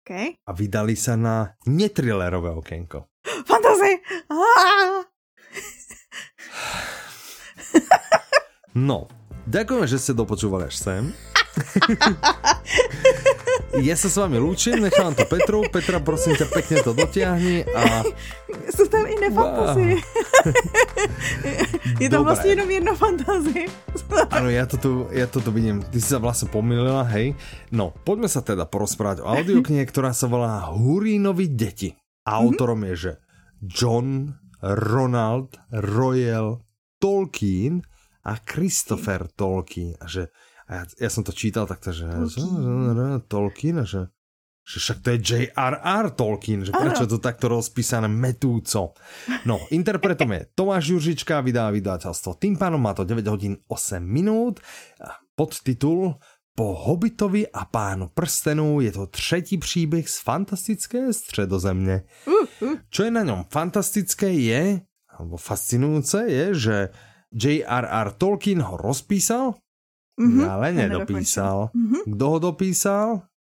[0.04, 0.12] OK.
[0.40, 3.08] a vydali sa na nethrillerové okienko.
[3.44, 4.00] Fantasy!
[8.74, 9.06] No,
[9.46, 11.04] ďakujeme, že ste dopočúvali až sem.
[13.88, 15.62] ja sa s vami lúčim, nechám to Petru.
[15.70, 18.02] Petra, prosím ťa, pekne to dotiahni a
[18.70, 19.98] Jsou tam i nefantasy.
[22.00, 22.34] Je tam Dobré.
[22.34, 23.66] vlastně jenom jedno fantasy.
[24.30, 25.82] áno, ja to tu, ja to tu vidím.
[25.82, 27.36] Ty si sa vlastne pomýlila, hej.
[27.72, 31.94] No, poďme sa teda porozprávať o audioknihe, ktorá sa volá Hurínovi deti.
[32.26, 33.12] Autorom je, že
[33.62, 34.34] John
[34.64, 36.62] Ronald Royal
[37.00, 37.84] Tolkien
[38.24, 39.96] a Christopher Tolkien.
[40.00, 40.32] A že
[40.74, 42.10] a ja, ja som to čítal takto, že
[43.30, 43.86] Tolkien.
[43.86, 44.10] Že,
[44.66, 46.06] že však to je J.R.R.
[46.18, 48.98] Tolkien, že prečo to takto rozpísané metúco.
[49.46, 52.42] No, interpretom je Tomáš Juržička, vydá vydateľstvo.
[52.42, 54.66] Tým pánom má to 9 hodín 8 minút.
[55.38, 56.18] Podtitul
[56.54, 62.04] Po Hobbitovi a pánu prstenů je to třetí příběh z fantastické středozemě.
[62.90, 64.82] Čo je na ňom fantastické je,
[65.14, 66.78] alebo fascinujúce je, že
[67.34, 68.18] J.R.R.
[68.18, 69.58] Tolkien ho rozpísal
[70.20, 70.42] Mhm.
[70.46, 71.70] ale nedopísal.
[71.74, 72.00] Mhm.
[72.06, 73.08] Kdo ho dopísal?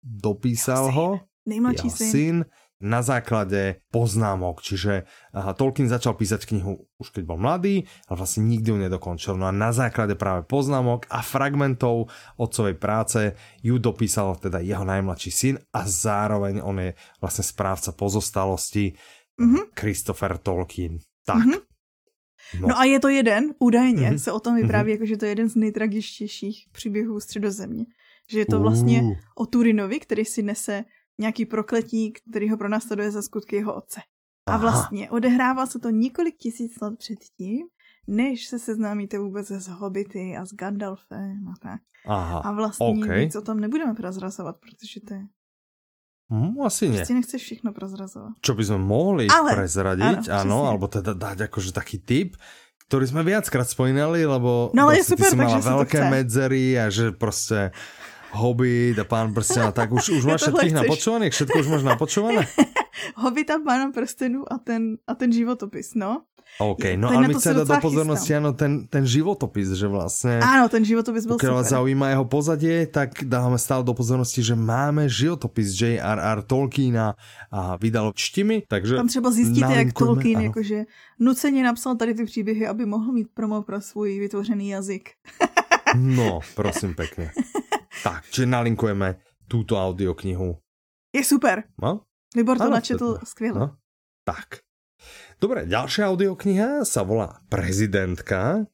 [0.02, 1.09] Dopísal Jeho ho
[1.46, 2.11] Nejmladší jeho syn.
[2.11, 2.36] syn
[2.78, 4.62] na základe poznámok.
[4.62, 5.02] Čiže
[5.34, 9.34] aha, Tolkien začal písať knihu už keď bol mladý, ale vlastne nikdy ju nedokončil.
[9.34, 12.06] No a na základe práve poznámok a fragmentov
[12.36, 18.94] otcovej práce ju dopísal teda jeho najmladší syn a zároveň on je vlastne správca pozostalosti
[19.38, 19.74] Mhm.
[19.74, 20.98] Christopher Tolkien.
[21.22, 21.42] Tak.
[21.42, 21.59] Mhm.
[22.61, 24.18] No a je to jeden, údajně Mhm.
[24.18, 27.84] se o tom vypráví, jako, že to je jeden z nejtragičtějších příběhů středozemě.
[28.30, 30.84] Že je to vlastně Uh, o Turinovi, který si nese
[31.18, 34.01] nějaký prokletí, který ho pronásleduje za skutky jeho otce.
[34.46, 37.66] A vlastně odehrává se to několik tisíc let předtím,
[38.07, 41.80] než se seznámíte vůbec s Hobbity a s Gandalfem a tak.
[42.07, 42.38] Aha.
[42.38, 43.09] A vlastně OK.
[43.18, 45.20] víc o tom nebudeme prozrazovat, protože to je...
[46.29, 46.99] Hm, asi nie.
[47.01, 48.37] Prostě nechceš všechno prozrazovat.
[48.41, 52.37] Čo by sme mohli Ale, prezradiť, áno, áno, alebo teda dať akože taký tip,
[52.89, 56.93] ktorý sme viackrát spomínali, lebo No ale je super, ty si mala veľké medzery a
[56.93, 57.72] že proste
[58.37, 61.33] Hobbit a pán prsten a tak už, už máš všetkých napočúvaných?
[61.33, 62.45] Všetko už máš napočúvané?
[63.24, 66.29] Hobbita, Pána prstenů a ten, a ten životopis, no.
[66.59, 70.42] OK, no ale my chceme dať do pozornosti, áno, ten, ten životopis, že vlastne...
[70.42, 71.76] Áno, ten životopis byl Pokiaľ vás super.
[71.78, 76.42] zaujíma jeho pozadie, tak dávame stále do pozornosti, že máme životopis J.R.R.
[76.42, 77.14] Tolkiena
[77.54, 80.46] a vydal čtimi, takže Tam třeba zjistíte, jak Tolkien áno.
[80.50, 80.78] jakože
[81.18, 85.11] nuceně napsal tady ty příběhy, aby mohl mít promo pro svůj vytvořený jazyk.
[85.96, 87.32] No, prosím pekne.
[88.04, 89.16] tak, čiže nalinkujeme
[89.48, 90.61] túto audioknihu.
[91.16, 91.64] Je super.
[91.80, 92.04] No?
[92.36, 93.59] Libor to Áno, načetl skvěle.
[93.59, 93.76] No?
[94.24, 94.67] Tak.
[95.38, 98.66] Dobre, ďalšia audiokniha sa volá Prezidentka.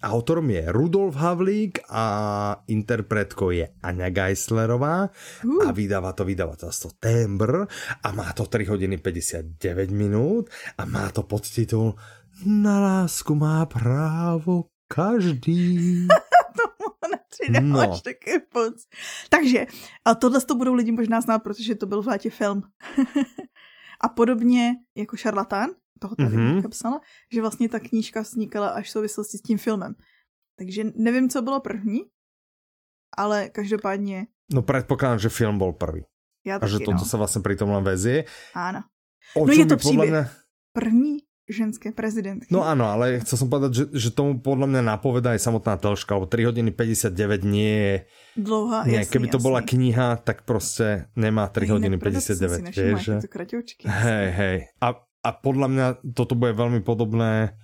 [0.00, 2.04] Autorom je Rudolf Havlík a
[2.72, 5.12] interpretkou je Ania Geislerová
[5.44, 7.68] Uh, a vydáva to vydavateľstvo Tembr
[8.00, 9.60] a má to 3 hodiny 59
[9.92, 10.48] minút
[10.80, 12.00] a má to podtitul
[12.48, 16.08] Na lásku má právo každý.
[17.50, 18.00] No.
[18.04, 18.84] taky moc.
[19.28, 19.66] Takže,
[20.04, 22.62] a tohle to budou lidi možná znát, protože to byl v létě film.
[24.00, 25.70] a podobně jako Šarlatán,
[26.00, 26.58] toho tady Mhm.
[26.60, 26.68] mm-hmm.
[26.68, 27.00] psala,
[27.32, 29.94] že vlastně ta knížka vznikala až v souvislosti s tím filmem.
[30.58, 32.00] Takže nevím, co bylo první,
[33.16, 36.02] ale každopádně No predpokladám, že film bol prvý.
[36.46, 37.08] já A že taky, toto no.
[37.08, 38.24] sa vlastne pri tom len vezie.
[38.56, 38.82] Áno.
[39.36, 40.10] O No je to příběh.
[40.10, 40.22] mňa...
[40.72, 42.46] První ženské prezidentky.
[42.48, 46.14] No áno, ale chcel som povedať, že, že tomu podľa mňa napovedá aj samotná telška,
[46.14, 47.10] lebo 3 hodiny 59
[47.44, 47.94] nie je...
[48.38, 49.46] Dlouhá, Nie, jasný, keby to jasný.
[49.50, 53.00] bola kniha, tak proste nemá 3 Ani hodiny nepravda, to jsem si 59, nevšimla, vieš,
[53.02, 53.14] že?
[53.84, 54.56] Hej, hej.
[54.78, 54.88] A,
[55.20, 57.58] a podľa mňa toto bude veľmi podobné,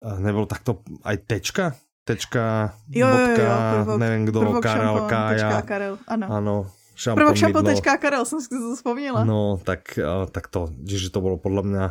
[0.00, 1.74] nebolo takto aj tečka?
[2.02, 5.62] Tečka, Jo, jo, jo, bodka, prvok- neviem Prvok Karel, Kája.
[5.62, 6.26] Karel, ano.
[6.26, 6.54] Áno,
[6.98, 9.22] šampon, Prvok šampon, tečka Karel, jsem si to vzpomněla.
[9.22, 9.98] No, tak,
[10.34, 11.84] tak to, že to bolo podľa mňa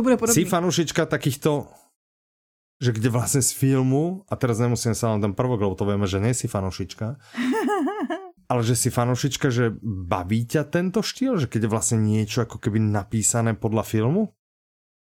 [0.00, 0.32] To bude podobný.
[0.40, 1.68] Si fanúšička takýchto,
[2.80, 6.08] že kde vlastne z filmu, a teraz nemusím sa len ten prvok, lebo to vieme,
[6.08, 7.20] že nie si fanúšička,
[8.50, 12.56] ale že si fanúšička, že baví ťa tento štýl, že keď je vlastne niečo ako
[12.56, 14.32] keby napísané podľa filmu?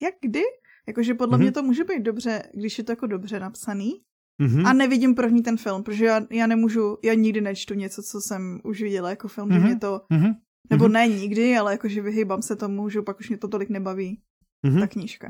[0.03, 0.43] Jak kdy?
[0.91, 1.43] Jakože podle Mhm.
[1.43, 4.03] mě to může být dobře, když je to jako dobře napsaný.
[4.43, 4.66] Mhm.
[4.66, 8.61] A nevidím první ten film, protože já, já nemůžu, já nikdy nečtu něco, co jsem
[8.64, 9.66] už viděla jako film, že Mhm.
[9.66, 10.30] mě to, Mhm.
[10.70, 10.93] nebo Mhm.
[10.93, 14.20] ne nikdy, ale jakože vyhýbám se tomu, že pak už mě to tolik nebaví,
[14.67, 14.81] Mhm.
[14.81, 15.29] ta knížka.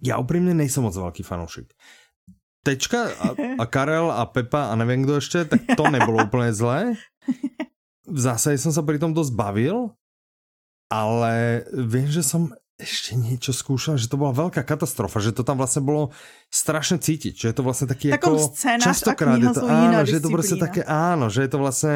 [0.00, 1.76] Ja úprimne nejsem moc veľký fanúšik.
[2.60, 6.96] Tečka a, a Karel a Pepa a neviem kto ešte, tak to nebolo úplne zlé.
[8.04, 9.92] V zásade som sa pri tom dosť bavil,
[10.92, 15.60] ale viem, že som ešte niečo skúšal, že to bola veľká katastrofa, že to tam
[15.60, 16.16] vlastne bolo
[16.48, 18.56] strašne cítiť, že je to vlastne taký Takový ako...
[18.56, 20.64] scénář a častokrát je to, áno, že je to disciplína.
[20.64, 21.94] také, áno, že je to vlastne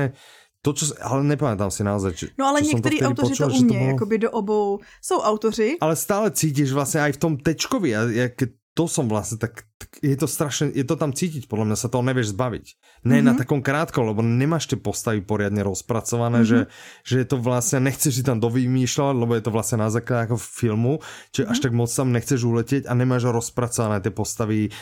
[0.64, 3.92] to, čo, ale nepamätám si naozaj, či, No ale některý autoři počul, to umějí, bolo-
[3.92, 4.80] jakoby do obou.
[5.02, 9.06] Jsou autoři, ale stále cítiš vlastne aj v tom tečkovi a ja, keď to som
[9.06, 12.34] vlastne tak, tak je to strašne, je to tam cítiť, podľa mňa sa toho nevieš
[12.34, 12.66] zbaviť.
[13.06, 13.24] Ne Mhm.
[13.24, 16.48] na takom krátkom, lebo nemáš tie postavy poriadne rozpracované, Mhm.
[16.48, 16.58] že,
[17.06, 20.42] že je to vlastne, nechceš si tam dovymýšľať, lebo je to vlastne na základe ako
[20.42, 20.98] filmu,
[21.30, 21.62] čiže až Mhm.
[21.62, 24.74] tak moc tam nechceš uletieť a nemáš rozpracované tie postavy.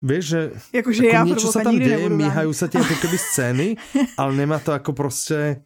[0.00, 0.40] Vieš, že
[0.72, 3.68] jakože ako já niečo sa tam deje, nebudu míhajú sa ti ako keby scény,
[4.16, 5.60] ale nemá to ako proste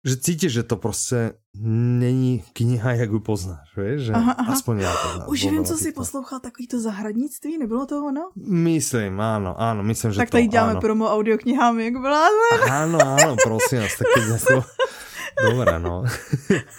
[0.00, 4.00] že cítiš, že to prostě není kniha, jak ju poznáš, vieš?
[4.00, 4.52] Že Aha, aha.
[4.52, 8.32] Aspoň ja to Už vo vím, co si poslouchal, takový to zahradnictví, nebylo to ono?
[8.48, 10.80] Myslím, áno, áno, myslím, že tak to, tady děláme áno.
[10.80, 12.60] promo audioknihám, jak blázen.
[12.70, 14.56] Áno, áno, prosím vás, tak keď ako...
[15.50, 16.04] Dobre, no.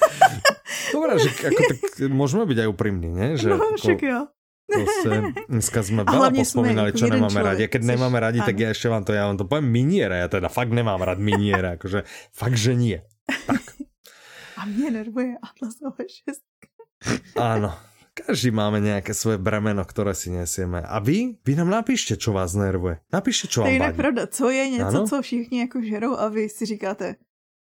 [0.94, 1.78] Dobre, že ako tak
[2.10, 3.28] môžeme byť aj úprimní, ne?
[3.38, 4.20] Že No, však jo.
[4.74, 5.16] Proste,
[5.48, 7.64] dneska sme A veľa pospomínali, čo nemáme človek, radi.
[7.64, 8.64] A keď což- nemáme radi, tak áno.
[8.64, 10.16] ja ešte vám to, ja vám to poviem miniera.
[10.18, 13.00] Ja teda fakt nemám rád miniera, akože fakt, že nie.
[14.58, 16.44] A mě nervuje Atlasové šest.
[17.36, 17.74] Áno.
[18.14, 20.82] Každý máme nějaké svoje bremeno, které si nesieme.
[20.84, 21.40] A vy?
[21.48, 23.00] Vy nám napíšte, čo vás nervuje.
[23.08, 23.98] Napíšte, čo vám To je vadí.
[23.98, 24.22] pravda.
[24.28, 25.08] Co je něco, Ano?
[25.08, 27.16] co všichni jako žerou a vy si říkáte,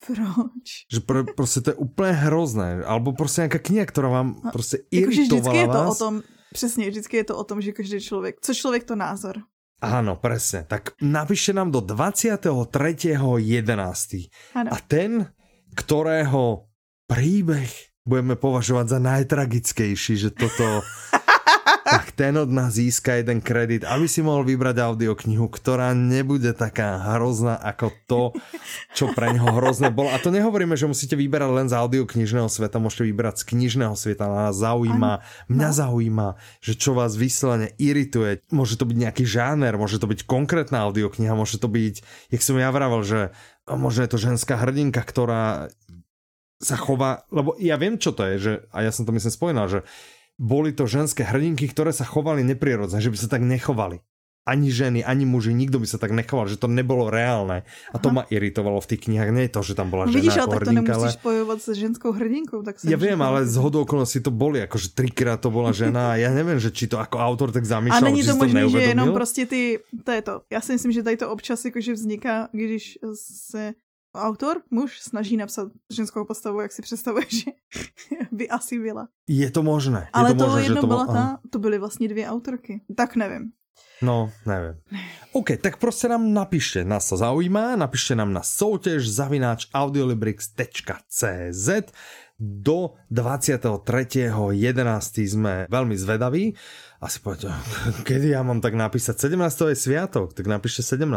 [0.08, 0.68] proč?
[0.94, 2.84] Že pro, prostě to je úplně hrozné.
[2.86, 6.02] Alebo prostě nějaká kniha, která vám prostě Jakože vždycky iritovala je to vás.
[6.02, 6.14] o tom,
[6.54, 9.44] přesně, vždycky je to o tom, že každý člověk, co člověk to názor.
[9.78, 10.66] Áno, presne.
[10.66, 13.38] Tak napíšte nám do 23.11.
[14.58, 14.70] Ano.
[14.74, 15.30] A ten,
[15.78, 16.66] ktorého
[17.06, 17.70] príbeh
[18.02, 20.82] budeme považovať za najtragickejší, že toto...
[21.98, 27.02] tak ten od nás získa jeden kredit, aby si mohol vybrať audioknihu, ktorá nebude taká
[27.02, 28.22] hrozná ako to,
[28.94, 30.14] čo pre neho hrozné bolo.
[30.14, 34.30] A to nehovoríme, že musíte vyberať len z audioknižného sveta, môžete vybrať z knižného sveta,
[34.30, 36.28] ale nás zaujíma, mňa zaujíma,
[36.62, 38.46] že čo vás vyslovene irituje.
[38.54, 42.62] Môže to byť nejaký žáner, môže to byť konkrétna audiokniha, môže to byť, jak som
[42.62, 43.34] ja vravel, že
[43.66, 45.74] a možno je to ženská hrdinka, ktorá
[46.62, 49.66] sa chová, lebo ja viem, čo to je, že, a ja som to myslím spomínal,
[49.66, 49.82] že
[50.38, 54.00] boli to ženské hrdinky, ktoré sa chovali neprirodzene, že by sa tak nechovali.
[54.48, 57.68] Ani ženy, ani muži, nikto by sa tak nechoval, že to nebolo reálne.
[57.92, 58.16] A to Aha.
[58.16, 59.36] ma iritovalo v tých knihách.
[59.36, 61.04] Nie je to, že tam bola No žena vidíš, ale ako tak to hrdinka, ale...
[61.04, 62.60] nemusíš spojovat se ženskou hrdinkou.
[62.64, 66.22] Tak Ja viem, ale z hodou okolností to boli, akože trikrát to bola žena a
[66.24, 68.80] ja neviem, že či to ako autor tak A zamýšľal, není či to možné, že
[68.96, 70.34] jenom prostě ty, to je to.
[70.48, 73.04] Já si myslím, že tady to občas jakože vzniká, když
[73.52, 73.76] se
[74.18, 77.52] autor, muž, snaží napsat ženskou postavu, jak si představuješ, že
[78.32, 79.08] by asi byla.
[79.28, 80.00] Je to možné.
[80.00, 82.82] Je Ale to, možné, jedno to byla ta, to byly vlastně dvě autorky.
[82.96, 83.52] Tak nevím.
[84.02, 84.78] No, neviem.
[85.32, 91.70] OK, tak prostě nám napíšte, nás to zaujíma, napíšte nám na soutěž zavináč audiolibrix.cz
[92.38, 94.54] do 23.11.
[95.28, 96.54] sme veľmi zvedaví.
[96.98, 97.50] Asi poviete,
[98.08, 99.30] kedy ja mám tak napísať?
[99.30, 99.38] 17.
[99.70, 101.10] je sviatok, tak napíšte 17.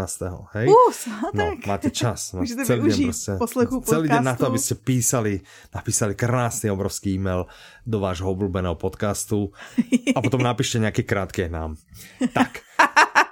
[0.54, 0.66] Hej?
[0.68, 1.64] Uh, No, svátek.
[1.66, 2.32] máte čas.
[2.32, 3.32] Máte Můžete celý využít prostě.
[3.38, 4.46] poslechu Celý deň na to, podcastu.
[4.46, 5.32] aby ste písali,
[5.74, 7.46] napísali krásny obrovský e-mail
[7.84, 9.52] do vášho obľúbeného podcastu
[10.12, 11.70] a potom napíšte nejaký krátky aj nám.
[12.32, 12.60] Tak.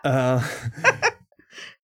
[0.05, 0.41] Uh,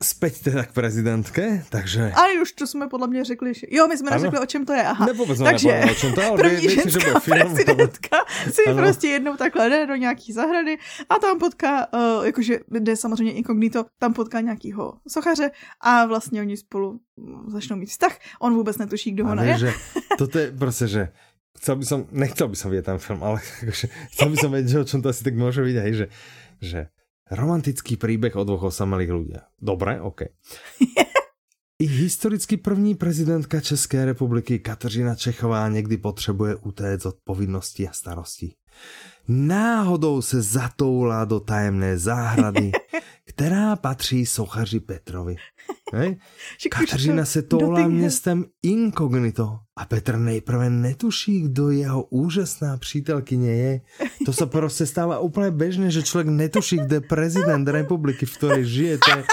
[0.02, 2.12] späť teda k prezidentke, takže...
[2.12, 3.66] A už to jsme podle mě řekli, že...
[3.70, 4.16] Jo, my jsme Ano.
[4.18, 5.06] neřekli, o čem to je, aha.
[5.06, 8.16] Ne, vůbec Takže o čem to je, ale první věci, že bude film, ale- prezidentka
[8.52, 8.76] si Ano.
[8.76, 10.78] prostě jednou takhle jde do nějaký zahrady
[11.08, 16.56] a tam potká, uh, jakože jde samozřejmě inkognito, tam potká nějakýho sochaře a vlastně oni
[16.56, 18.18] spolu mm, začnou mít vztah.
[18.40, 19.70] On vůbec netuší, kdo A ona vieš, je.
[19.70, 19.74] že
[20.18, 21.02] toto je proste, že
[21.58, 24.68] chcel by som, nechcel by som vidieť ten film, ale akože, chcel by som vedieť,
[24.74, 26.06] že o čom to asi tak môže byť, hej, že,
[26.60, 26.80] že
[27.30, 29.40] romantický príbeh o dvoch osamelých ľudia.
[29.56, 30.20] Dobre, OK.
[31.78, 38.56] I historicky první prezidentka České republiky Kateřina Čechová někdy potřebuje utéct od povinností a starostí.
[39.28, 42.72] Náhodou se zatoulá do tajemné záhrady,
[43.24, 45.36] která patří sochaři Petrovi.
[45.92, 46.16] Hej?
[46.70, 53.80] Kateřina se toulá městem inkognito a Petr nejprve netuší, kdo jeho úžasná přítelkyně je.
[54.26, 58.98] To se prostě stává úplně běžné, že člověk netuší, kde prezident republiky, v které žije.
[58.98, 59.24] To je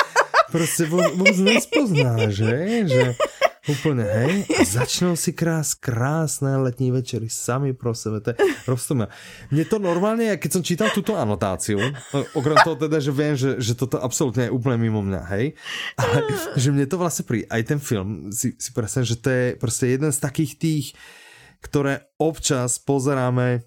[0.52, 2.88] prostě vůbec nespozná, že?
[2.88, 3.16] že
[3.68, 4.46] Úplně, hej?
[4.60, 8.22] A začnou si krás, krásné letní večery sami pro sebe.
[8.22, 8.36] To je
[8.68, 9.08] roztomilé.
[9.52, 11.80] Mně to normálně, keď jsem čítal tuto anotáciu,
[12.34, 15.54] okrem toho teda, že vím, že, že toto absolutně je úplně mimo mňa, hej?
[15.98, 16.24] Ale
[16.56, 19.86] že mně to vlastně pri, aj ten film, si, si predstavím, že to je prostě
[19.88, 20.94] jeden z takých tých,
[21.62, 23.62] ktoré občas pozeráme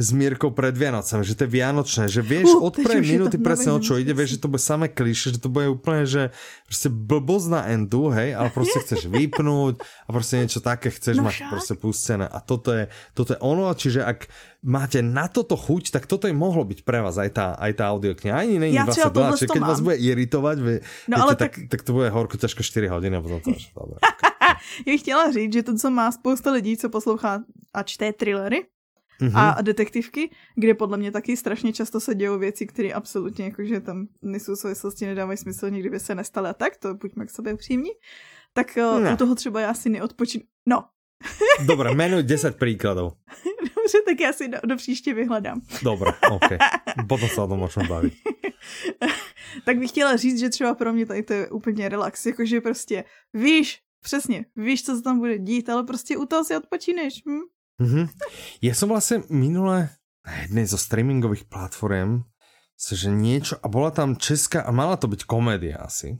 [0.00, 3.36] s Mírkou pred Vianocem, že to je vianočné, že vieš Uh, od prvej je minúty
[3.36, 6.02] to presne o čo ide, vieš, že to bude samé kliše, že to bude úplne,
[6.02, 6.32] že
[6.64, 11.28] proste blbosť na endu, hej, ale proste chceš vypnúť a proste niečo také chceš No
[11.28, 11.50] mať však.
[11.52, 14.24] proste pustené a toto je, toto je ono, čiže ak
[14.62, 17.84] máte na toto chuť, tak toto je mohlo byť pre vás aj tá, aj tá
[17.88, 18.32] audiokniha.
[18.34, 19.84] Ani není Ja 22, tohle čiže keď vás mám.
[19.84, 20.76] bude iritovať, vie,
[21.06, 23.52] No viete, ale tak, tak- tak to bude horko ťažko 4 hodiny a potom to
[24.86, 27.44] bych chtěla říct, že to, co má spousta lidí, co poslouchá
[27.74, 28.64] a čte thrillery
[29.20, 29.36] Mhm.
[29.36, 34.06] a detektivky, kde podle mě taky strašně často se dějou věci, které absolutně jakože tam
[34.22, 37.90] nejsou souvislosti, nedávají smysl, nikdy by se nestaly a tak, to buďme k sobě upřímní.
[38.52, 39.00] Tak Ne.
[39.00, 39.12] no.
[39.12, 40.44] u toho třeba já si neodpočinu.
[40.66, 40.84] No,
[41.66, 43.12] Dobre, menuj 10 príkladov.
[43.60, 45.60] dobře, tak já si do, do příště vyhledám.
[45.82, 46.48] Dobre, OK.
[47.08, 48.14] Potom sa o tom môžeme baviť.
[49.64, 53.04] tak bych chtěla říct, že třeba pro mě tady to je úplně relax, jakože prostě
[53.34, 57.22] víš, přesně, víš, co se tam bude dít, ale prostě u toho si odpočíneš.
[57.28, 57.40] Hm?
[57.80, 58.12] Mhm.
[58.60, 59.88] Ja som vlastne minule
[60.20, 62.28] na jednej zo streamingových platform
[62.80, 66.16] že niečo, a bola tam česká, a mala to byť komédia asi.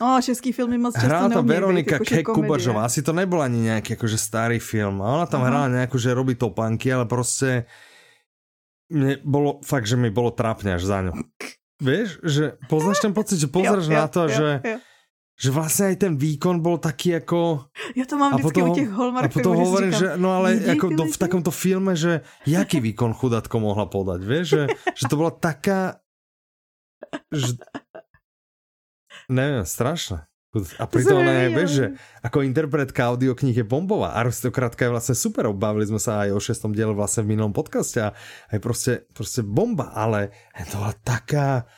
[0.00, 2.24] No, český filmy moc často Hrála tam neumějí Veronika být, komedie.
[2.24, 5.48] Kekubažová, asi to nebol ani nejaký akože starý film, a ona tam Aha.
[5.52, 7.68] hrala nejakú, že robí topanky, ale proste
[8.88, 11.12] mne bolo, fakt, že mi bolo trápne až za ňu.
[11.84, 14.78] Vieš, že poznáš ten pocit, že pozráš Jo, jo, na to, jo, že jo.
[15.38, 17.64] Že vlastně aj ten výkon byl taky jako...
[17.96, 18.90] Já to mám vždycky potom, u těch
[19.24, 23.60] A potom hovorím, že no ale jako do, v takomto filme, že jaký výkon chudatko
[23.60, 24.62] mohla podať, vieš, že,
[24.94, 26.02] že to byla taká...
[27.32, 27.54] Že...
[29.30, 30.26] Nevím, strašné.
[30.80, 31.86] A pritom ona je, vieš, že
[32.24, 34.16] ako interpretka audiokníh je bombová.
[34.16, 38.00] Aristokratka je vlastne super, obávili sme sa aj o šestom diele vlastne v minulom podcaste
[38.00, 38.16] a
[38.48, 40.32] je proste, proste bomba, ale
[40.72, 41.68] to bola taká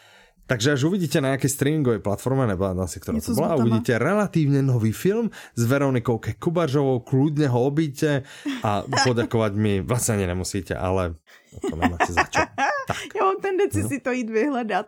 [0.51, 4.59] takže až uvidíte na nejakej streamingovej platforme, nebo na si, ktorá to bola, uvidíte relatívne
[4.67, 8.27] nový film s Veronikou Kubaržovou, kľudne ho obíte
[8.67, 11.23] a poďakovať mi vlastne ani nemusíte, ale
[11.55, 12.43] to nemáte za čo.
[12.91, 12.97] Tak.
[13.15, 13.89] Já mám tendenci no.
[13.89, 14.87] si to jít vyhledat.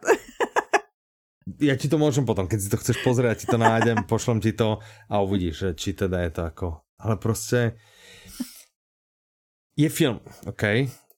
[1.62, 4.50] ja ti to môžem potom, keď si to chceš pozrieť, ti to nájdem, pošlem ti
[4.50, 6.66] to a uvidíš, či teda je to ako...
[6.98, 7.78] Ale prostě
[9.78, 10.62] je film, OK?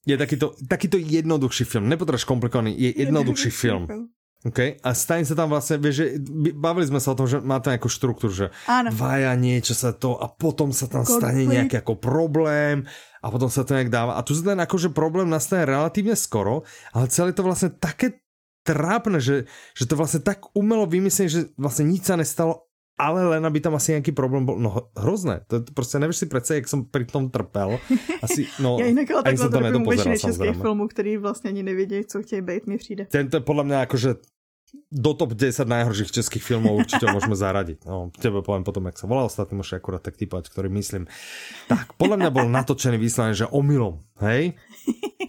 [0.04, 3.88] Je takýto, takýto jednoduchší film, nepotřebuješ komplikovaný, je jednoduchší film.
[4.44, 6.06] OK, a stane sa tam vlastne, vieš, že
[6.52, 8.92] bavili sme sa o tom, že má to nejakú štruktúru, že Áno.
[8.92, 11.24] vaja niečo sa to a potom sa tam Konflikt.
[11.24, 12.84] stane nejaký ako problém
[13.24, 14.20] a potom sa to nejak dáva.
[14.20, 16.60] A tu sa ten akože problém nastane relatívne skoro,
[16.92, 18.20] ale celé to vlastne také
[18.68, 22.68] trápne, že, že to vlastne tak umelo vymyslenie, že vlastne nič sa nestalo,
[23.00, 26.26] ale len aby tam asi nějaký problém byl, no hrozné, to, to prostě nevíš si
[26.26, 27.78] přece, jak jsem pri tom trpel.
[28.22, 32.22] Asi, no, Já jinak ale takhle to nedopozeral, českých filmů, který vlastně ani nevědějí, co
[32.22, 33.06] chtějí být, mi přijde.
[33.10, 34.14] Ten to podle mě jakože
[34.94, 37.82] do top 10 najhorších českých filmov určite môžeme zaradiť.
[37.82, 41.10] No, tebe poviem potom, jak sa volá ostatný, môžeš akurát tak typať, ktorý myslím.
[41.66, 44.54] Tak, podľa mňa bol natočený vyslovene, že omylom, hej?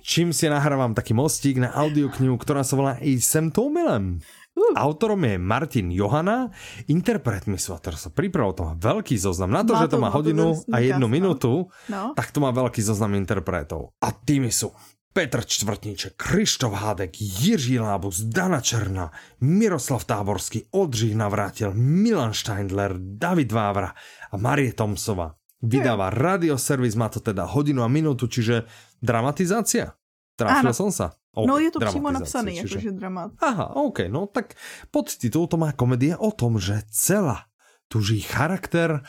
[0.06, 4.22] Čím si nahrávam taký mostík na audioknihu, ktorá sa volá I sem to omylem.
[4.56, 4.72] Uh.
[4.78, 6.48] Autorom je Martin Johana,
[6.88, 9.52] interpretmi sú, a teraz sa pripravil, to má veľký zoznam.
[9.52, 12.16] Na to, má že to má hodinu a jednu minútu, no.
[12.16, 13.91] tak to má veľký zoznam interpretov.
[14.00, 14.72] A tými sú
[15.16, 23.51] Petr Čtvrtníček, Krištof Hádek, Jiří Lábus, Dana Černá, Miroslav Táborský, Oldřich Navrátil, Milan Steindler, David
[23.51, 23.95] Vávra
[24.32, 25.39] a Marie Tomsova.
[25.63, 28.68] Vydáva radioservis, má to teda hodinu a minutu, čiže
[28.99, 29.95] dramatizácia.
[30.36, 31.16] Trafil som sa.
[31.32, 32.76] Okay, no je to přímo napsané, čiže...
[32.76, 33.39] jakože dramat.
[33.39, 34.59] Aha, OK, no tak
[34.91, 37.47] podtitul to má komedie o tom, že celá
[37.88, 38.99] tuží charakter,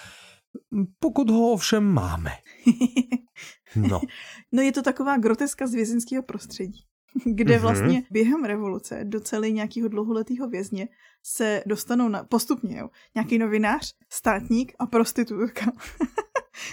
[1.02, 2.30] pokud ho ovšem máme.
[3.77, 4.01] No.
[4.53, 6.85] no je to taková groteska z vězenského prostředí,
[7.24, 7.62] kde mhm.
[7.62, 10.89] vlastně během revoluce do celé nějakého dlouholetého vězně
[11.22, 15.72] se dostanou na, postupně jo, nějaký novinář, státník a prostitutka.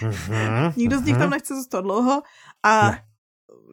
[0.02, 1.30] Mhm, Nikdo z nich tam mhm.
[1.30, 2.22] nechce zůstat dlouho
[2.62, 3.04] a ne.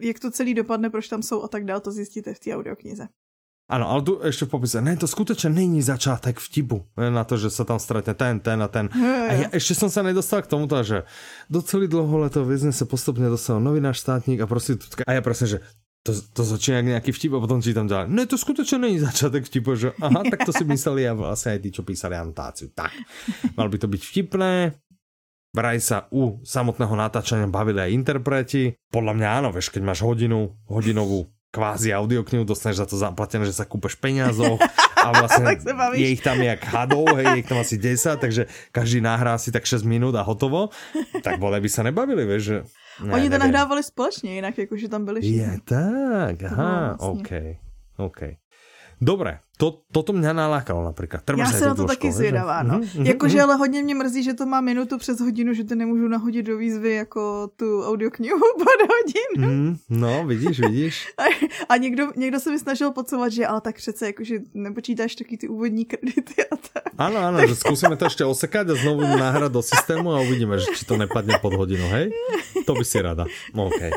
[0.01, 3.07] jak to celý dopadne, proč tam jsou a tak dál, to zjistíte v té audioknize.
[3.71, 7.49] Ano, ale tu ještě v popise, ne, to skutečně není začátek vtipu na to, že
[7.49, 8.89] se tam stretne ten, ten a ten.
[9.29, 11.03] A já ještě jsem se nedostal k tomu, že
[11.49, 15.03] do celý dlouholetého vězně se postupně dostal novinář, státník a prostitutka.
[15.07, 15.59] A já prostě, že
[16.03, 18.09] to, to začíná jak nějaký vtip a potom čítam ďalej.
[18.09, 21.59] Ne, to skutečně není začátek vtipu, že aha, tak to si mysleli a vlastně aj
[21.59, 22.69] tí, čo písali anotáciu.
[22.75, 22.91] Tak,
[23.57, 24.73] mal by to být vtipné,
[25.55, 28.73] vraj sa u samotného natáčania bavili aj interpreti.
[28.91, 33.51] Podľa mňa áno, vieš, keď máš hodinu, hodinovú kvázi audioknihu, dostaneš za to zaplatené, že
[33.51, 34.55] sa kúpeš peniazov
[34.95, 35.51] a vlastne
[35.99, 39.51] je ich tam jak hadov, hej, je ich tam asi 10, takže každý nahrá si
[39.51, 40.71] tak 6 minút a hotovo,
[41.19, 42.57] tak bole by sa nebavili, vieš, že...
[43.01, 43.51] Ne, Oni to neviem.
[43.51, 45.37] nahrávali společně, jinak jakože tam byli všichni.
[45.37, 47.21] Je tak, aha, vlastně.
[47.21, 47.31] OK,
[47.97, 48.40] OK.
[49.01, 51.23] Dobre, to, toto mě nalákalo například.
[51.23, 52.79] Treba Já se na to taky zvědavá, no.
[52.79, 53.05] Mm-hmm.
[53.05, 56.45] Jakože ale hodně mě mrzí, že to má minutu přes hodinu, že to nemůžu nahodit
[56.45, 59.53] do výzvy jako tu audioknihu pod hodinu.
[59.53, 61.07] Mm, no, vidíš, vidíš.
[61.17, 61.23] A,
[61.69, 65.47] a někdo, někdo se mi snažil podsouvat, že ale tak přece jakože nepočítáš taky ty
[65.47, 66.83] úvodní kredity a tak.
[66.97, 67.49] Ano, ano, tak...
[67.49, 70.97] že zkusíme to ještě osekať a znovu nahrát do systému a uvidíme, že či to
[70.97, 72.11] nepadne pod hodinu, hej?
[72.65, 73.25] To by si rada.
[73.53, 73.91] Okay.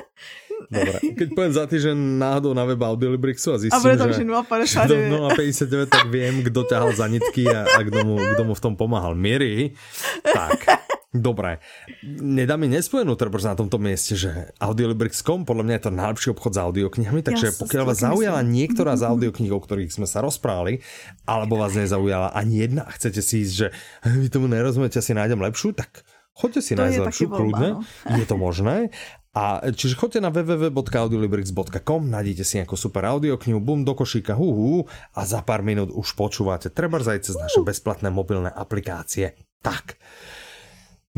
[0.70, 4.24] Dobre, keď poviem za týždeň náhodou na web Audiolibrixu a zistím, a bude tam, že,
[4.24, 4.96] že do
[5.30, 8.74] 0,59, tak viem, kto ťahal za nitky a, a kto, mu, kdo mu v tom
[8.74, 9.16] pomáhal.
[9.16, 9.76] Miery,
[10.24, 10.84] tak,
[11.14, 11.62] Dobré.
[12.02, 16.52] Nedá mi nespojenú trebárs na tomto mieste, že Audiolibrix.com podľa mňa je to najlepší obchod
[16.52, 18.54] s audioknihami, takže ja pokiaľ vás zaujala myslím.
[18.58, 20.82] niektorá z audiokníh, o ktorých sme sa rozprávali,
[21.22, 23.66] alebo vás nezaujala ani jedna a chcete si ísť, že
[24.10, 26.02] vy tomu nerozumiete, si nájdem lepšiu, tak
[26.34, 28.18] choďte si nájsť lepšiu, kľudne, no.
[28.18, 28.90] je to možné.
[29.34, 34.74] A čiže choďte na www.audiolibrix.com, nájdete si nejakú super audioknihu, bum, do košíka, hu, hu,
[35.10, 36.70] a za pár minút už počúvate.
[36.70, 39.34] Treba zajť cez naše bezplatné mobilné aplikácie.
[39.58, 39.98] Tak.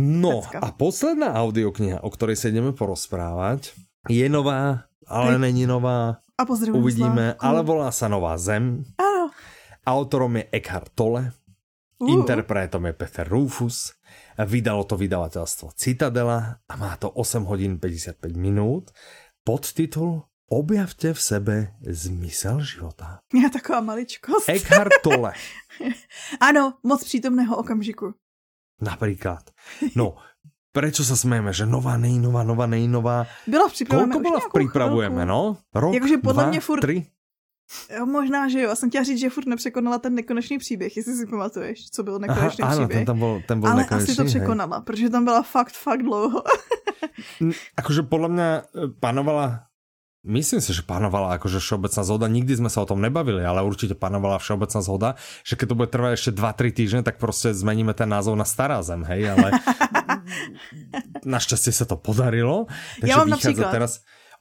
[0.01, 3.77] No a posledná audiokniha, o ktorej sa ideme porozprávať,
[4.09, 6.25] je nová, ale není nová.
[6.37, 6.45] A
[6.77, 8.85] Uvidíme, ale volá sa Nová zem.
[9.01, 9.33] Áno.
[9.89, 11.33] Autorom je Eckhart Tolle.
[11.97, 12.13] Uh.
[12.13, 13.97] Interpretom je Peter Rufus.
[14.37, 18.93] Vydalo to vydavateľstvo Citadela a má to 8 hodín 55 minút.
[19.41, 23.19] Podtitul Objavte v sebe zmysel života.
[23.43, 24.49] Já taková maličkost.
[24.49, 25.33] Eckhart Tolle.
[26.41, 28.15] ano, moc přítomného okamžiku.
[28.81, 29.51] Například.
[29.97, 30.17] No,
[30.77, 33.25] prečo sa smejeme, že nová, nejnová, nová, nejnová.
[33.49, 35.57] Byla připravujeme Koľko bola pripravujeme, no?
[35.73, 37.07] Rok, Jakože podle dva, mě furt, tři?
[37.99, 38.69] Jo, možná, že jo.
[38.69, 42.19] Já jsem chtěla říct, že furt nepřekonala ten nekonečný příběh, jestli si pamatuješ, co byl
[42.19, 42.97] nekonečný Aha, příběh.
[42.97, 44.31] Áno, ten tam bol, ten bol Ale nekonečný, asi to hej.
[44.31, 46.43] překonala, protože tam byla fakt, fakt dlouho.
[47.77, 48.63] Akože podľa mňa e,
[49.01, 49.67] panovala
[50.27, 53.95] Myslím si, že panovala akože všeobecná zhoda, nikdy sme sa o tom nebavili, ale určite
[53.95, 55.09] panovala všeobecná zhoda,
[55.47, 58.83] že keď to bude trvať ešte 2-3 týždne, tak prostě zmeníme ten názov na Stará
[58.83, 59.55] zem, hej, ale
[61.23, 62.67] našťastie sa to podarilo,
[62.99, 63.93] takže Ja mám vychádza napríklad- teraz.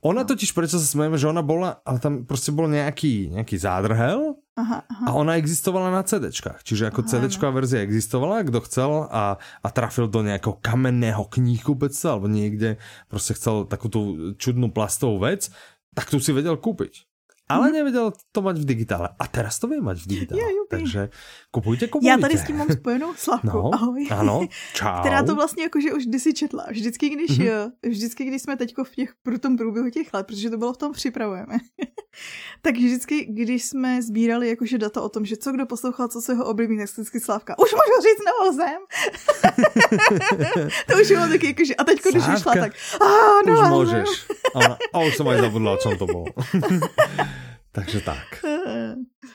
[0.06, 4.38] Ona totiž, prečo sa smejeme, že ona bola, ale tam prostě bol nejaký, nejaký zádrhel
[4.56, 5.06] Aha, aha.
[5.10, 6.62] a ona existovala na CDčkách.
[6.62, 12.30] Čiže ako CDčková verzia existovala, kdo chcel a, a trafil do nejakého kamenného knihkupectva alebo
[12.30, 12.78] niekde
[13.10, 14.02] prostě chcel takú tú
[14.38, 15.50] čudnú plastovú vec,
[15.98, 17.10] tak tu si vedel kúpiť.
[17.46, 19.14] Ale nevedel to mať v digitále.
[19.20, 20.42] A teraz to vie mať v digitále.
[20.42, 20.70] Je, jupi.
[20.70, 21.02] Takže
[21.52, 22.10] kupujte, kupujte.
[22.10, 23.48] Já tady s tím mám spojenou Slavku.
[23.48, 24.08] No, Ahoj.
[24.12, 25.00] ano, čau.
[25.00, 26.66] Která to vlastně jakože už kdysi četla.
[26.70, 27.72] Vždycky, když, mm-hmm.
[27.90, 30.78] vždycky, když jsme teďko v těch, pro tom průběhu těch let, protože to bylo v
[30.78, 31.58] tom připravujeme,
[32.62, 36.34] tak vždycky, když jsme sbírali jakože data o tom, že co kdo poslouchal, co se
[36.34, 38.80] ho oblíbí, tak vždycky Slávka, už můžu říct novou zem.
[40.88, 42.72] to už bylo taky jakože, a teďko, když vyšla, tak
[43.02, 43.06] a
[43.42, 44.10] Už nová môžeš.
[44.10, 44.36] zem.
[44.56, 46.32] Ona, a už som aj zabudla, o čom to bolo.
[47.76, 48.40] Takže tak.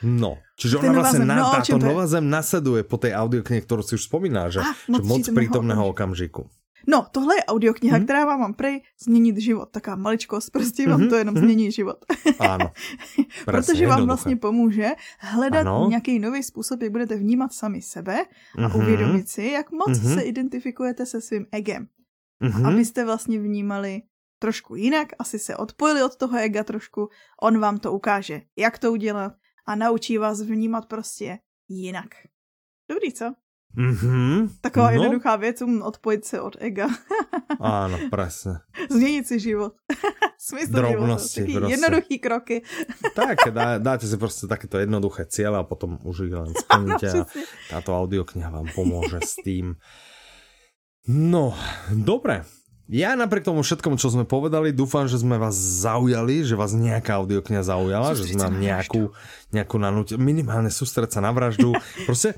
[0.01, 1.29] No, čiže ona vlastne zem.
[1.29, 4.73] na, No, táto nová zem nasleduje po tej audioknihe, ktorú si už spomíná, že, Ah,
[4.73, 6.49] že moc moc přítomného prítomného okamžiku.
[6.89, 8.05] No, tohle je audiokniha, Mhm.
[8.09, 9.69] která vám mám prej změnit život.
[9.69, 11.97] Taká maličkost, prostě vám to jenom změní život.
[12.39, 12.71] Áno.
[13.45, 14.89] Protože vám vlastně pomůže
[15.19, 15.85] hledat Ano.
[15.89, 18.25] nějaký nový způsob, jak budete vnímat sami sebe
[18.57, 18.75] a Mhm.
[18.81, 20.13] uvědomit si, jak moc Mhm.
[20.13, 21.87] se identifikujete se svým egem.
[22.39, 22.65] Mhm.
[22.65, 24.01] Abyste vlastně vnímali
[24.41, 27.09] trošku jinak, asi se odpojili od toho ega trošku,
[27.41, 29.33] on vám to ukáže, jak to udělat
[29.65, 31.39] a naučí vás vnímat prostě
[31.69, 32.09] jinak.
[32.89, 33.33] Dobrý, co?
[33.75, 34.49] Mhm.
[34.61, 36.87] Taková no, jednoduchá věc, um, odpojit se od ega.
[37.59, 38.59] Áno, presne.
[38.89, 39.73] Změnit si život.
[40.37, 41.59] Smysl Drobnosti života.
[41.59, 41.73] Prostě.
[41.73, 42.61] jednoduchý kroky.
[43.15, 47.23] Tak, dá, dáte si prostě takéto jednoduché cieľe a potom už ich len splníte a
[47.23, 47.43] přesně.
[47.69, 49.75] táto audiokniha vám pomôže s tým.
[51.07, 51.53] No,
[51.91, 52.45] dobre.
[52.89, 57.21] Ja napriek tomu všetkomu, čo sme povedali, dúfam, že sme vás zaujali, že vás nejaká
[57.21, 59.01] audiokniha zaujala, že Sústrediť sme vám nejakú,
[59.53, 61.71] nejakú nanúť, minimálne sústreť sa na vraždu.
[62.09, 62.35] Proste,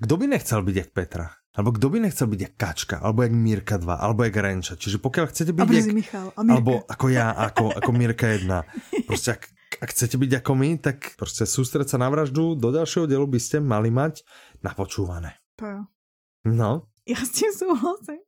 [0.00, 1.26] kto by nechcel byť jak Petra?
[1.56, 2.96] Alebo kto by nechcel byť jak Kačka?
[3.00, 3.88] Alebo jak Mirka 2?
[3.96, 4.76] Alebo jak Renča?
[4.76, 5.96] Čiže pokiaľ chcete byť brzy jak...
[5.96, 6.28] Michal.
[6.36, 6.52] A Mirka.
[6.52, 9.08] Alebo ako ja, ako, ako Mirka 1.
[9.08, 9.42] Proste ak,
[9.80, 12.60] ak chcete byť ako my, tak proste sústreť sa na vraždu.
[12.60, 14.20] Do ďalšieho dielu by ste mali mať
[14.60, 15.40] napočúvané.
[15.56, 15.80] To jo.
[16.52, 16.92] No.
[17.12, 18.18] Já s tím souhlasím.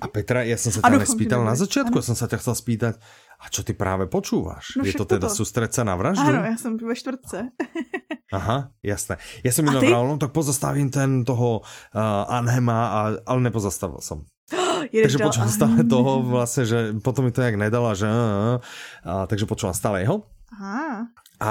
[0.00, 1.58] A Petra, A ťa doufám, že nespýtal na Ano.
[1.98, 2.94] ja som sa ťa chcel spýtať,
[3.38, 4.78] a čo ty práve počúvaš?
[4.78, 5.26] No Je to teda
[5.74, 6.22] sa na vraždu?
[6.22, 7.50] Ano, já jsem ve čtvrtce.
[8.32, 9.16] Aha, jasné.
[9.62, 9.86] A minul ty?
[9.86, 14.22] vral, no tak pozastavím ten toho uh, Anhema, a, ale nepozastavil som.
[14.94, 18.56] Jedeš Takže počúvam stále toho vlastne, že potom mi to nejak nedala, že uh, uh,
[19.02, 20.22] uh, takže počúvam stále jeho.
[20.54, 21.10] Aha.
[21.40, 21.50] A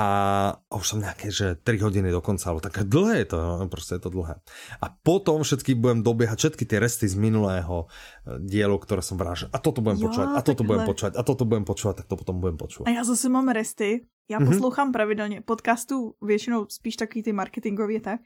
[0.67, 3.95] a už som nejaké, že 3 hodiny dokonca, alebo také dlhé je to, no, proste
[3.95, 4.35] je to dlhé.
[4.83, 9.39] A potom všetky budem dobiehať, všetky tie resty z minulého eh, dielu, ktoré som vral,
[9.39, 10.67] že a toto budem Jo, počúvať, a toto takhle.
[10.67, 12.87] budem počúvať, a toto budem počúvať, tak to potom budem A počúvať.
[12.95, 14.05] já zase mám resty.
[14.29, 14.47] Já Mhm.
[14.51, 18.19] poslouchám pravidelně podcastů, většinou spíš takový ty marketingový tak,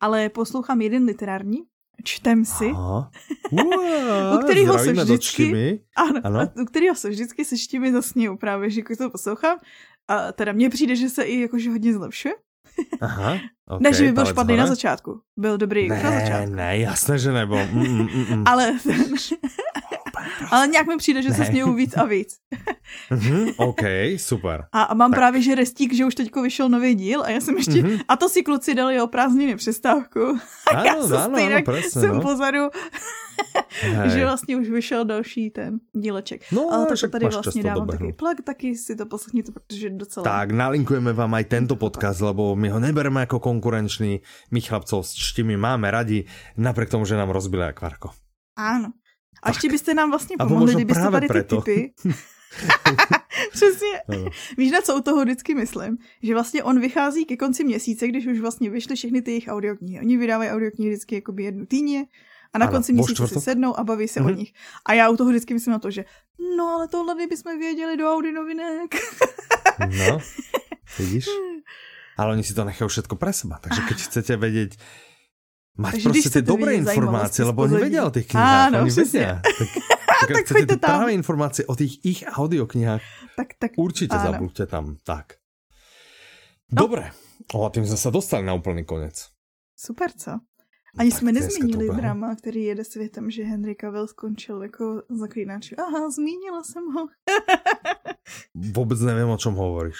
[0.00, 1.64] ale poslouchám jeden literární,
[2.04, 3.10] čtem si, Aha.
[3.52, 6.40] Uá, U kterého se vždycky- ano, Ano.
[6.40, 9.58] a u kterého se vždycky se štimi zasněju právě, že když to poslouchám.
[10.08, 12.34] A teda mně přijde, že se i jakože hodně zlepšuje.
[13.00, 13.32] Aha,
[13.68, 14.62] okay, ne, že by byl špatný hore.
[14.62, 15.20] na začátku.
[15.36, 16.54] Byl dobrý už na Ne, začátku.
[16.54, 17.56] ne, jasné, že nebo.
[17.72, 18.42] Mm, mm, mm, mm.
[18.46, 18.72] Ale,
[20.50, 21.46] ale nějak mi přijde, že se Ne.
[21.46, 22.36] směju víc a víc.
[23.10, 23.82] Mhm, OK,
[24.16, 24.64] super.
[24.72, 25.18] A, a mám Tak.
[25.18, 27.98] právě, že restík, že už teďko vyšel nový díl a já jsem ještě, Mhm.
[28.08, 30.38] a to si kluci dali o prázdniny přestávku.
[30.74, 32.20] A já Áno, jsem áno, stejně áno, presne, jsem no.
[32.20, 32.62] pozadu,
[34.06, 36.42] že vlastně už vyšel další ten díleček.
[36.52, 37.92] No, Ale tak však tady vlastně to dávám dobehnúť.
[37.98, 40.24] takový plug, taky si to poslechněte, protože docela...
[40.24, 44.20] Tak, nalinkujeme vám aj tento podcast, lebo my ho nebereme ako konkurenčný.
[44.50, 46.24] My chlapcov s štimi máme radi,
[46.56, 48.10] napriek tomu, že nám rozbili akvarko.
[48.56, 48.92] Ano.
[49.46, 51.92] A ještě byste nám vlastně pomohli, kdybyste tady ty typy...
[53.52, 54.00] Přesně.
[54.08, 54.30] Áno.
[54.56, 55.98] Víš, na co u toho vždycky myslím?
[56.22, 60.00] Že vlastně on vychází ke konci měsíce, když už vlastně vyšly všechny ty jejich audioknihy.
[60.00, 62.06] Oni vydávají audioknihy vždycky jakoby jednu týdně
[62.52, 63.44] a na Ano, konci měsíce si štvrtok.
[63.44, 64.36] sednou a baví se o Mhm.
[64.36, 64.52] nich.
[64.86, 66.04] A já u toho vždycky myslím na to, že
[66.56, 68.94] no ale tohle bychom věděli do Audi novinek.
[69.98, 70.18] No,
[70.98, 71.26] vidíš?
[72.16, 74.70] Ale oni si to nechajú všetko pre seba, takže keď chcete vedieť,
[75.76, 77.82] mať Takže prostě chcete dobré z lebo pozadí.
[77.82, 79.20] vedia o tých knihách, Áno, přesně.
[79.20, 79.42] vedia.
[80.16, 80.90] Tak tak chcete tam.
[80.90, 83.04] práve informácie o tých ich audioknihách,
[83.36, 84.32] tak, tak, určite áno.
[84.32, 84.96] zabuďte tam.
[85.04, 85.36] Tak.
[86.72, 86.88] No.
[86.88, 87.12] Dobre,
[87.52, 89.28] o, a tým sme sa dostali na úplný konec.
[89.76, 90.40] Super, co?
[90.98, 95.72] Ani jsme nezmínili drama, který jede světem, že Henry Cavill skončil jako zaklínač.
[95.78, 97.08] Aha, zmínila jsem ho.
[98.54, 99.96] Vůbec nevím, o čem hovoríš.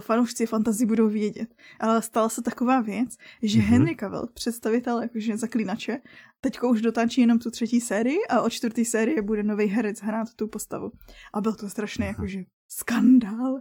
[0.00, 1.54] Fanoušci fantasy budou vědět.
[1.80, 3.62] Ale stala se taková věc, že mm-hmm.
[3.62, 5.98] Henry Cavill, představitel jakože zaklínače,
[6.40, 10.34] teďko už dotáčí jenom tu třetí sérii a o čtvrtý série bude nový herec hrát
[10.36, 10.90] tu postavu.
[11.34, 12.08] A byl to strašně mm-hmm.
[12.08, 12.42] jakože
[12.78, 13.60] skandál.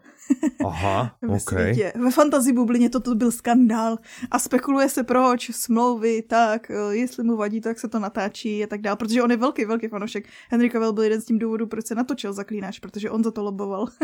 [0.66, 1.52] Aha, ok.
[1.96, 3.98] Ve fantasy bublině toto byl skandál
[4.32, 8.68] a spekuluje se proč, smlouvy, tak, eh, jestli mu vadí, tak se to natáčí a
[8.68, 10.28] tak dál, protože on je velký, velký fanošek.
[10.50, 13.44] Henry Cavill byl jeden z tím důvodů, proč se natočil Zaklínač, protože on za to
[13.44, 13.88] loboval.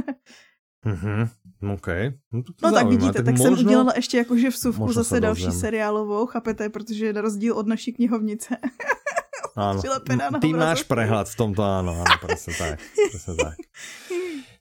[0.86, 1.30] Mhm,
[1.74, 1.88] OK.
[2.32, 3.56] No, to no tak vidíte, tak, možno...
[3.56, 8.58] jsem udělala ještě jakože vsuvku zase další seriálovou, chápete, protože na rozdíl od naší knihovnice.
[9.58, 9.82] Áno,
[10.38, 13.58] ty máš prehľad v tomto, áno, áno, presne tak, presne tak.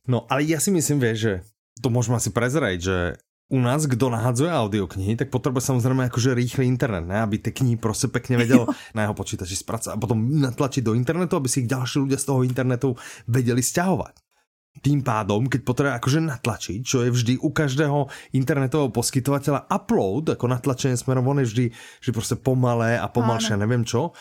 [0.07, 1.35] No, ale ja si myslím, vieš, že
[1.83, 2.97] to môžeme asi prezrať, že
[3.47, 7.21] u nás, kdo nahadzuje audioknihy, tak potřebuje samozřejmě jakože rýchly internet, ne?
[7.21, 11.37] aby ty knihy prostě pekne vedel na jeho počítači zpracovat a potom natlačit do internetu,
[11.37, 12.97] aby si ich ďalší ľudia z toho internetu
[13.29, 14.15] vedeli stiahovať.
[14.83, 20.53] Tým pádom, keď potrebuje akože natlačiť, čo je vždy u každého internetového poskytovateľa upload, ako
[20.53, 21.65] natlačenie smerom von je vždy
[22.01, 24.13] že prostě pomalé a pomalšie, neviem čo,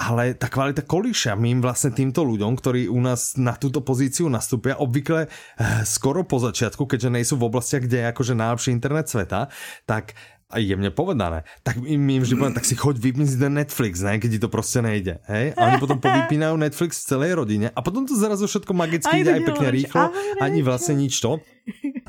[0.00, 4.80] ale ta kvalita kolíša mým vlastně týmto ľuďom, ktorí u nás na túto pozíciu nastupia,
[4.80, 9.52] obvykle eh, skoro po začiatku, keďže nejsou v oblastiach, kde je akože najlepší internet sveta,
[9.84, 10.16] tak
[10.50, 14.18] a jemně povedané, tak mi vždy poviem, tak si choď vypni si ten Netflix, ne,
[14.18, 15.54] keď ti to prostě nejde, hej?
[15.54, 19.32] A oni potom povypínajú Netflix v celé rodině a potom to zrazu všetko magicky jde
[19.32, 21.38] aj pekne rýchlo, ani vlastně nič to.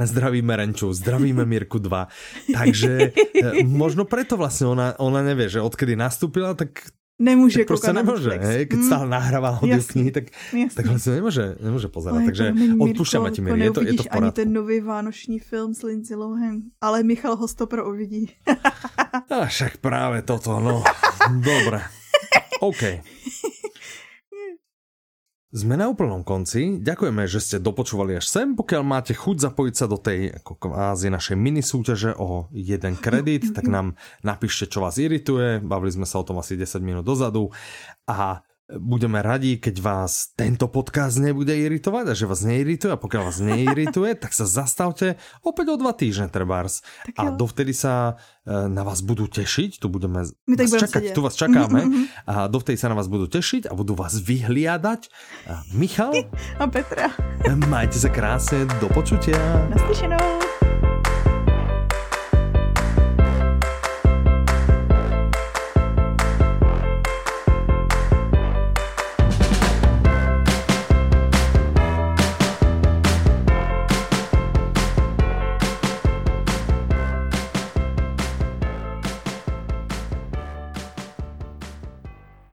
[0.02, 2.08] Zdravíme Renču, zdravíme Mirku 2.
[2.54, 6.90] Takže eh, možno preto vlastně ona, ona nevie, že odkedy nastúpila, tak
[7.22, 10.24] nemůže tak prostě nemůže, hej, keď stále nahrává audio knihy, tak,
[10.76, 14.32] tak vlastně nemůže, nemůže pozerať, takže odpušťáme ti, Miri, je to, je to v ani
[14.32, 18.34] ten nový vánoční film s Lindsay Lohan, ale Michal ho stopro uvidí.
[19.42, 20.84] A však právě toto, no,
[21.30, 21.82] dobré.
[22.60, 22.84] OK.
[25.52, 26.80] Sme na úplnom konci.
[26.80, 28.56] Ďakujeme, že ste dopočúvali až sem.
[28.56, 33.52] Pokiaľ máte chuť zapojiť sa do tej ako kvázi našej mini súťaže o jeden kredit,
[33.52, 35.60] tak nám napíšte, čo vás irituje.
[35.60, 37.52] Bavili sme sa o tom asi 10 minút dozadu.
[38.08, 38.48] A
[38.80, 43.40] budeme radi, keď vás tento podcast nebude iritovať a že vás neirituje a pokiaľ vás
[43.44, 46.86] neirituje, tak sa zastavte opäť o dva týždne trebárs.
[47.20, 51.22] A dovtedy sa e, na vás budú tešiť, tu budeme My tak vás čakať, tu
[51.26, 52.08] vás čakáme.
[52.30, 55.12] A dovtedy sa na vás budú tešiť a budú vás vyhliadať.
[55.76, 56.14] Michal?
[56.62, 57.12] A Petra.
[57.68, 59.40] Majte sa krásne, do počutia.
[59.74, 60.51] Naslyšenou.